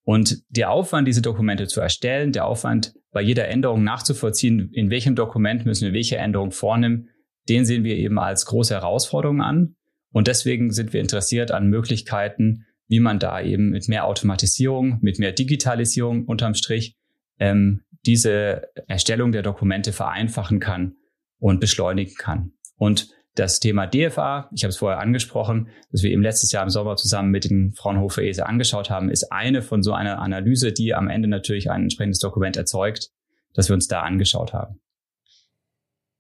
Und 0.04 0.44
der 0.50 0.72
Aufwand, 0.72 1.08
diese 1.08 1.22
Dokumente 1.22 1.68
zu 1.68 1.80
erstellen, 1.80 2.32
der 2.32 2.46
Aufwand, 2.46 2.94
bei 3.12 3.22
jeder 3.22 3.48
Änderung 3.48 3.84
nachzuvollziehen, 3.84 4.70
in 4.74 4.90
welchem 4.90 5.16
Dokument 5.16 5.66
müssen 5.66 5.86
wir 5.86 5.94
welche 5.94 6.18
Änderung 6.18 6.52
vornehmen, 6.52 7.10
den 7.48 7.66
sehen 7.66 7.84
wir 7.84 7.96
eben 7.96 8.20
als 8.20 8.46
große 8.46 8.74
Herausforderung 8.74 9.42
an. 9.42 9.76
Und 10.12 10.28
deswegen 10.28 10.72
sind 10.72 10.94
wir 10.94 11.02
interessiert 11.02 11.52
an 11.52 11.68
Möglichkeiten, 11.68 12.66
wie 12.88 13.00
man 13.00 13.20
da 13.20 13.42
eben 13.42 13.70
mit 13.70 13.88
mehr 13.88 14.06
Automatisierung, 14.06 15.00
mit 15.02 15.20
mehr 15.20 15.32
Digitalisierung 15.32 16.26
unterm 16.26 16.54
Strich 16.54 16.98
ähm, 17.40 17.82
diese 18.06 18.70
Erstellung 18.88 19.32
der 19.32 19.42
Dokumente 19.42 19.94
vereinfachen 19.94 20.60
kann 20.60 20.96
und 21.40 21.60
beschleunigen 21.60 22.16
kann. 22.16 22.52
Und 22.76 23.10
das 23.36 23.60
Thema 23.60 23.88
DFA, 23.88 24.50
ich 24.54 24.64
habe 24.64 24.70
es 24.70 24.78
vorher 24.78 25.00
angesprochen, 25.00 25.70
dass 25.92 26.04
wir 26.04 26.12
eben 26.12 26.22
letztes 26.22 26.52
Jahr 26.52 26.64
im 26.64 26.70
Sommer 26.70 26.96
zusammen 26.96 27.32
mit 27.32 27.46
den 27.46 27.74
Fraunhofer 27.74 28.22
ESE 28.22 28.46
angeschaut 28.46 28.90
haben, 28.90 29.10
ist 29.10 29.32
eine 29.32 29.62
von 29.62 29.82
so 29.82 29.94
einer 29.94 30.20
Analyse, 30.20 30.72
die 30.72 30.94
am 30.94 31.10
Ende 31.10 31.28
natürlich 31.28 31.72
ein 31.72 31.84
entsprechendes 31.84 32.20
Dokument 32.20 32.58
erzeugt, 32.58 33.10
das 33.54 33.70
wir 33.70 33.74
uns 33.74 33.88
da 33.88 34.02
angeschaut 34.02 34.54
haben. 34.54 34.80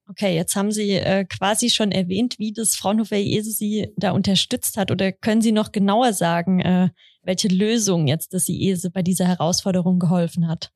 Okay, 0.09 0.35
jetzt 0.35 0.55
haben 0.55 0.71
Sie 0.71 0.91
äh, 0.91 1.23
quasi 1.25 1.69
schon 1.69 1.91
erwähnt, 1.91 2.37
wie 2.37 2.51
das 2.51 2.75
Fraunhofer 2.75 3.15
ESE 3.15 3.51
Sie 3.51 3.93
da 3.95 4.11
unterstützt 4.11 4.75
hat. 4.75 4.91
Oder 4.91 5.11
können 5.11 5.41
Sie 5.41 5.53
noch 5.53 5.71
genauer 5.71 6.13
sagen, 6.13 6.59
äh, 6.59 6.89
welche 7.23 7.47
Lösung 7.47 8.07
jetzt 8.07 8.33
das 8.33 8.49
IESE 8.49 8.89
bei 8.91 9.01
dieser 9.01 9.27
Herausforderung 9.27 9.99
geholfen 9.99 10.47
hat? 10.47 10.71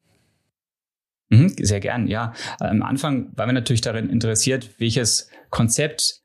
Mhm, 1.29 1.53
sehr 1.59 1.81
gern, 1.81 2.07
ja. 2.07 2.33
Am 2.59 2.81
Anfang 2.81 3.35
waren 3.35 3.49
wir 3.49 3.53
natürlich 3.53 3.81
darin 3.81 4.09
interessiert, 4.09 4.79
welches 4.79 5.29
Konzept 5.49 6.21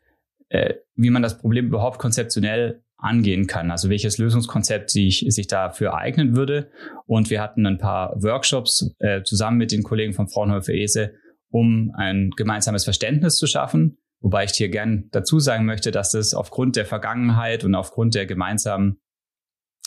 äh, 0.53 0.75
wie 0.97 1.09
man 1.09 1.23
das 1.23 1.39
Problem 1.39 1.69
überhaupt 1.69 1.99
konzeptionell 1.99 2.83
angehen 2.99 3.47
kann, 3.47 3.71
also 3.71 3.89
welches 3.89 4.19
Lösungskonzept 4.19 4.91
sich, 4.91 5.25
sich 5.29 5.47
dafür 5.47 5.95
eignen 5.95 6.37
würde. 6.37 6.71
Und 7.07 7.31
wir 7.31 7.41
hatten 7.41 7.67
ein 7.67 7.79
paar 7.79 8.23
Workshops 8.23 8.95
äh, 8.99 9.23
zusammen 9.23 9.57
mit 9.57 9.73
den 9.73 9.83
Kollegen 9.83 10.13
von 10.13 10.29
Fraunhofer 10.29 10.75
ESE, 10.75 11.15
um 11.49 11.91
ein 11.97 12.31
gemeinsames 12.37 12.85
Verständnis 12.85 13.37
zu 13.37 13.47
schaffen. 13.47 13.97
Wobei 14.21 14.45
ich 14.45 14.53
hier 14.53 14.69
gern 14.69 15.09
dazu 15.11 15.41
sagen 15.41 15.65
möchte, 15.65 15.91
dass 15.91 16.13
das 16.13 16.35
aufgrund 16.35 16.77
der 16.77 16.85
Vergangenheit 16.85 17.65
und 17.65 17.75
aufgrund 17.75 18.15
der 18.15 18.27
gemeinsamen 18.27 19.01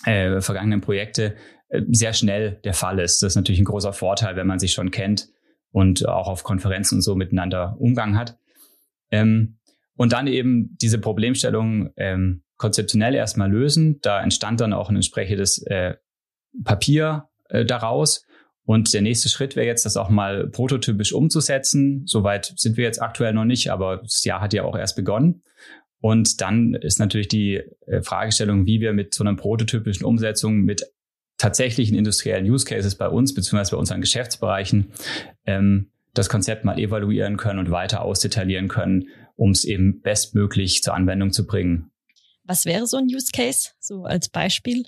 äh, 0.04 0.42
vergangenen 0.42 0.82
Projekte 0.82 1.36
äh, 1.70 1.84
sehr 1.92 2.14
schnell 2.14 2.60
der 2.64 2.74
Fall 2.74 3.00
ist. 3.00 3.22
Das 3.22 3.34
ist 3.34 3.36
natürlich 3.36 3.62
ein 3.62 3.66
großer 3.66 3.94
Vorteil, 3.94 4.36
wenn 4.36 4.48
man 4.48 4.58
sich 4.58 4.74
schon 4.74 4.90
kennt 4.90 5.30
und 5.70 6.08
auch 6.08 6.28
auf 6.28 6.44
Konferenzen 6.44 6.96
und 6.96 7.02
so 7.02 7.16
miteinander 7.16 7.76
Umgang 7.78 8.18
hat. 8.18 8.40
Ähm, 9.12 9.60
und 9.96 10.14
dann 10.14 10.28
eben 10.28 10.76
diese 10.82 11.00
Problemstellung 11.00 11.92
ähm, 11.98 12.44
konzeptionell 12.58 13.16
erstmal 13.16 13.52
lösen. 13.52 14.00
Da 14.02 14.22
entstand 14.22 14.62
dann 14.62 14.74
auch 14.74 14.90
ein 14.90 14.96
entsprechendes 14.96 15.62
äh, 15.64 15.96
Papier 16.64 17.30
äh, 17.50 17.66
daraus. 17.66 18.26
Und 18.66 18.94
der 18.94 19.02
nächste 19.02 19.30
Schritt 19.30 19.56
wäre 19.56 19.68
jetzt, 19.68 19.86
das 19.86 19.98
auch 19.98 20.10
mal 20.10 20.48
prototypisch 20.48 21.14
umzusetzen. 21.14 22.04
Soweit 22.06 22.54
sind 22.56 22.78
wir 22.78 22.84
jetzt 22.84 23.02
aktuell 23.02 23.34
noch 23.34 23.46
nicht, 23.46 23.72
aber 23.72 23.98
das 23.98 24.24
Jahr 24.24 24.42
hat 24.42 24.54
ja 24.54 24.64
auch 24.64 24.76
erst 24.76 24.96
begonnen. 24.96 25.44
Und 26.02 26.42
dann 26.42 26.74
ist 26.74 27.00
natürlich 27.00 27.28
die 27.28 27.62
äh, 27.86 28.02
Fragestellung, 28.02 28.66
wie 28.66 28.82
wir 28.82 28.94
mit 28.94 29.14
so 29.14 29.24
einer 29.24 29.36
prototypischen 29.36 30.06
Umsetzung 30.06 30.62
mit 30.62 30.92
tatsächlichen 31.38 31.98
industriellen 31.98 32.50
Use 32.50 32.66
Cases 32.66 32.96
bei 32.96 33.10
uns, 33.10 33.34
beziehungsweise 33.34 33.72
bei 33.72 33.78
unseren 33.78 34.02
Geschäftsbereichen, 34.02 34.92
ähm, 35.46 35.92
das 36.14 36.30
Konzept 36.30 36.64
mal 36.64 36.80
evaluieren 36.80 37.38
können 37.38 37.60
und 37.60 37.72
weiter 37.72 38.02
ausdetaillieren 38.02 38.68
können, 38.68 39.10
um 39.36 39.52
es 39.52 39.64
eben 39.64 40.02
bestmöglich 40.02 40.84
zur 40.84 40.94
Anwendung 40.94 41.32
zu 41.32 41.46
bringen. 41.46 41.92
Was 42.44 42.66
wäre 42.66 42.86
so 42.86 42.98
ein 42.98 43.06
Use 43.06 43.32
Case, 43.34 43.72
so 43.80 44.06
als 44.06 44.30
Beispiel? 44.30 44.86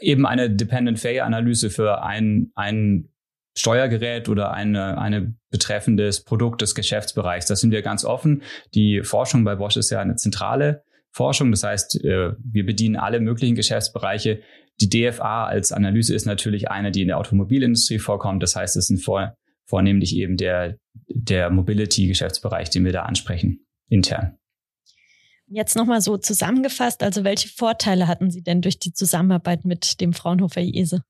Eben 0.00 0.24
eine 0.24 0.50
Dependent 0.50 1.00
Failure 1.00 1.24
Analyse 1.24 1.68
für 1.68 2.02
ein, 2.02 2.52
ein 2.54 3.08
Steuergerät 3.56 4.28
oder 4.28 4.52
eine, 4.52 4.98
eine 4.98 5.34
betreffendes 5.50 6.22
Produkt 6.22 6.62
des 6.62 6.74
Geschäftsbereichs. 6.74 7.46
Da 7.46 7.56
sind 7.56 7.72
wir 7.72 7.82
ganz 7.82 8.04
offen. 8.04 8.42
Die 8.74 9.02
Forschung 9.02 9.44
bei 9.44 9.56
Bosch 9.56 9.76
ist 9.76 9.90
ja 9.90 10.00
eine 10.00 10.14
zentrale 10.14 10.84
Forschung. 11.10 11.50
Das 11.50 11.64
heißt, 11.64 12.04
äh, 12.04 12.34
wir 12.38 12.64
bedienen 12.64 12.96
alle 12.96 13.20
möglichen 13.20 13.56
Geschäftsbereiche. 13.56 14.40
Die 14.80 14.88
DFA 14.88 15.46
als 15.46 15.72
Analyse 15.72 16.14
ist 16.14 16.24
natürlich 16.24 16.70
eine, 16.70 16.92
die 16.92 17.02
in 17.02 17.08
der 17.08 17.18
Automobilindustrie 17.18 17.98
vorkommt. 17.98 18.42
Das 18.42 18.54
heißt, 18.54 18.76
es 18.76 18.86
sind 18.86 18.98
vor, 18.98 19.34
vornehmlich 19.70 20.14
eben 20.14 20.36
der, 20.36 20.76
der 21.08 21.50
Mobility-Geschäftsbereich, 21.50 22.68
den 22.70 22.84
wir 22.84 22.92
da 22.92 23.02
ansprechen, 23.02 23.64
intern. 23.88 24.36
Jetzt 25.46 25.74
nochmal 25.74 26.00
so 26.00 26.16
zusammengefasst, 26.16 27.02
also 27.02 27.24
welche 27.24 27.48
Vorteile 27.48 28.06
hatten 28.06 28.30
Sie 28.30 28.42
denn 28.42 28.60
durch 28.60 28.78
die 28.78 28.92
Zusammenarbeit 28.92 29.64
mit 29.64 30.00
dem 30.00 30.12
Fraunhofer 30.12 30.60
IESE? 30.60 31.02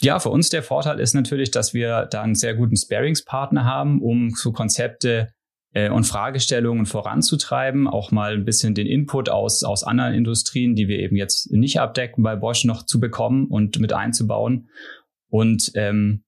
Ja, 0.00 0.20
für 0.20 0.30
uns 0.30 0.50
der 0.50 0.62
Vorteil 0.62 1.00
ist 1.00 1.14
natürlich, 1.14 1.50
dass 1.50 1.74
wir 1.74 2.06
da 2.06 2.22
einen 2.22 2.36
sehr 2.36 2.54
guten 2.54 2.76
Sparingspartner 2.76 3.64
haben, 3.64 4.00
um 4.00 4.30
so 4.30 4.52
Konzepte 4.52 5.32
äh, 5.72 5.90
und 5.90 6.04
Fragestellungen 6.04 6.86
voranzutreiben, 6.86 7.88
auch 7.88 8.12
mal 8.12 8.34
ein 8.34 8.44
bisschen 8.44 8.74
den 8.74 8.86
Input 8.86 9.28
aus, 9.28 9.64
aus 9.64 9.82
anderen 9.82 10.14
Industrien, 10.14 10.76
die 10.76 10.86
wir 10.86 11.00
eben 11.00 11.16
jetzt 11.16 11.50
nicht 11.50 11.80
abdecken, 11.80 12.22
bei 12.22 12.36
Bosch 12.36 12.64
noch 12.64 12.86
zu 12.86 13.00
bekommen 13.00 13.48
und 13.48 13.80
mit 13.80 13.92
einzubauen. 13.92 14.68
Und 15.28 15.72
ähm, 15.74 16.22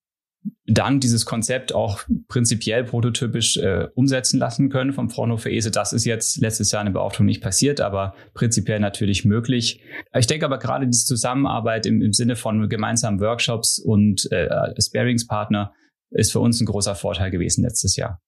dann 0.66 1.00
dieses 1.00 1.26
Konzept 1.26 1.74
auch 1.74 2.00
prinzipiell 2.28 2.84
prototypisch 2.84 3.56
äh, 3.56 3.88
umsetzen 3.94 4.38
lassen 4.38 4.70
können 4.70 4.92
vom 4.92 5.10
Fraunhofer 5.10 5.50
ESE. 5.50 5.70
Das 5.70 5.92
ist 5.92 6.04
jetzt 6.04 6.38
letztes 6.38 6.70
Jahr 6.70 6.80
eine 6.80 6.92
Beauftragung 6.92 7.26
nicht 7.26 7.42
passiert, 7.42 7.80
aber 7.80 8.14
prinzipiell 8.34 8.80
natürlich 8.80 9.24
möglich. 9.24 9.82
Ich 10.16 10.26
denke 10.26 10.46
aber 10.46 10.58
gerade 10.58 10.86
diese 10.86 11.04
Zusammenarbeit 11.04 11.86
im, 11.86 12.00
im 12.00 12.12
Sinne 12.12 12.36
von 12.36 12.68
gemeinsamen 12.68 13.20
Workshops 13.20 13.78
und 13.78 14.30
äh, 14.32 14.48
Sparingspartner 14.80 15.74
ist 16.10 16.32
für 16.32 16.40
uns 16.40 16.60
ein 16.60 16.66
großer 16.66 16.94
Vorteil 16.94 17.30
gewesen 17.30 17.62
letztes 17.62 17.96
Jahr. 17.96 18.20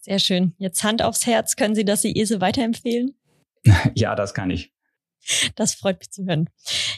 Sehr 0.00 0.18
schön. 0.18 0.54
Jetzt 0.58 0.84
Hand 0.84 1.02
aufs 1.02 1.26
Herz, 1.26 1.56
können 1.56 1.74
Sie 1.74 1.84
das 1.84 2.04
ESE 2.04 2.40
weiterempfehlen? 2.40 3.16
ja, 3.94 4.14
das 4.14 4.34
kann 4.34 4.50
ich. 4.50 4.72
Das 5.54 5.74
freut 5.74 5.98
mich 5.98 6.10
zu 6.10 6.24
hören. 6.26 6.48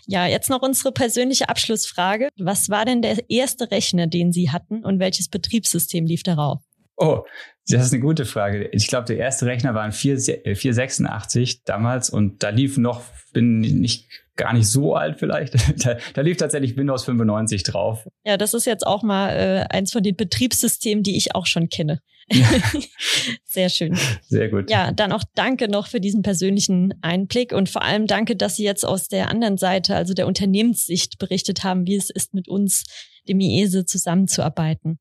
Ja, 0.06 0.26
jetzt 0.26 0.50
noch 0.50 0.62
unsere 0.62 0.92
persönliche 0.92 1.48
Abschlussfrage. 1.48 2.28
Was 2.38 2.68
war 2.68 2.84
denn 2.84 3.02
der 3.02 3.30
erste 3.30 3.70
Rechner, 3.70 4.06
den 4.06 4.32
Sie 4.32 4.50
hatten 4.50 4.84
und 4.84 5.00
welches 5.00 5.28
Betriebssystem 5.28 6.06
lief 6.06 6.22
darauf? 6.22 6.62
Oh, 6.96 7.22
das 7.68 7.86
ist 7.86 7.92
eine 7.92 8.02
gute 8.02 8.24
Frage. 8.24 8.68
Ich 8.72 8.88
glaube, 8.88 9.04
der 9.06 9.18
erste 9.18 9.46
Rechner 9.46 9.74
war 9.74 9.82
ein 9.82 9.92
486 9.92 11.64
damals 11.64 12.10
und 12.10 12.42
da 12.42 12.48
lief 12.48 12.76
noch, 12.76 13.02
bin 13.32 13.60
nicht 13.60 14.08
gar 14.36 14.52
nicht 14.52 14.68
so 14.68 14.94
alt 14.94 15.18
vielleicht. 15.18 15.54
Da, 15.84 15.96
da 16.14 16.22
lief 16.22 16.38
tatsächlich 16.38 16.76
Windows 16.76 17.04
95 17.04 17.62
drauf. 17.62 18.08
Ja, 18.24 18.36
das 18.36 18.52
ist 18.54 18.64
jetzt 18.64 18.86
auch 18.86 19.02
mal 19.02 19.30
äh, 19.30 19.64
eins 19.68 19.92
von 19.92 20.02
den 20.02 20.16
Betriebssystemen, 20.16 21.04
die 21.04 21.16
ich 21.16 21.34
auch 21.34 21.46
schon 21.46 21.68
kenne. 21.68 22.00
Sehr 23.44 23.68
schön. 23.68 23.96
Sehr 24.28 24.48
gut. 24.48 24.70
Ja, 24.70 24.92
dann 24.92 25.12
auch 25.12 25.24
danke 25.34 25.68
noch 25.68 25.86
für 25.86 26.00
diesen 26.00 26.22
persönlichen 26.22 26.94
Einblick 27.02 27.52
und 27.52 27.68
vor 27.68 27.82
allem 27.82 28.06
danke, 28.06 28.36
dass 28.36 28.56
Sie 28.56 28.64
jetzt 28.64 28.84
aus 28.84 29.08
der 29.08 29.28
anderen 29.28 29.56
Seite, 29.56 29.96
also 29.96 30.14
der 30.14 30.26
Unternehmenssicht, 30.26 31.18
berichtet 31.18 31.64
haben, 31.64 31.86
wie 31.86 31.96
es 31.96 32.10
ist, 32.10 32.34
mit 32.34 32.48
uns, 32.48 32.84
dem 33.28 33.40
IESE, 33.40 33.86
zusammenzuarbeiten. 33.86 34.98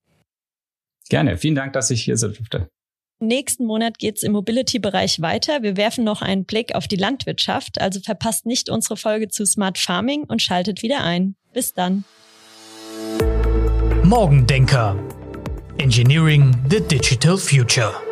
Gerne. 1.09 1.37
Vielen 1.37 1.55
Dank, 1.55 1.73
dass 1.73 1.89
ich 1.91 2.03
hier 2.03 2.17
sein 2.17 2.33
durfte. 2.33 2.69
Nächsten 3.19 3.65
Monat 3.65 3.97
geht's 3.97 4.21
im 4.21 4.31
Mobility-Bereich 4.33 5.21
weiter. 5.21 5.63
Wir 5.63 5.75
werfen 5.75 6.03
noch 6.03 6.21
einen 6.21 6.45
Blick 6.45 6.75
auf 6.75 6.87
die 6.87 6.97
Landwirtschaft, 6.97 7.81
also 7.81 7.99
verpasst 7.99 8.45
nicht 8.45 8.69
unsere 8.69 8.95
Folge 8.95 9.27
zu 9.27 9.45
Smart 9.45 9.79
Farming 9.79 10.23
und 10.23 10.41
schaltet 10.41 10.83
wieder 10.83 11.03
ein. 11.03 11.35
Bis 11.51 11.73
dann. 11.73 12.03
Morgendenker 14.03 14.95
Engineering 15.79 16.55
the 16.67 16.79
Digital 16.79 17.37
Future. 17.37 18.06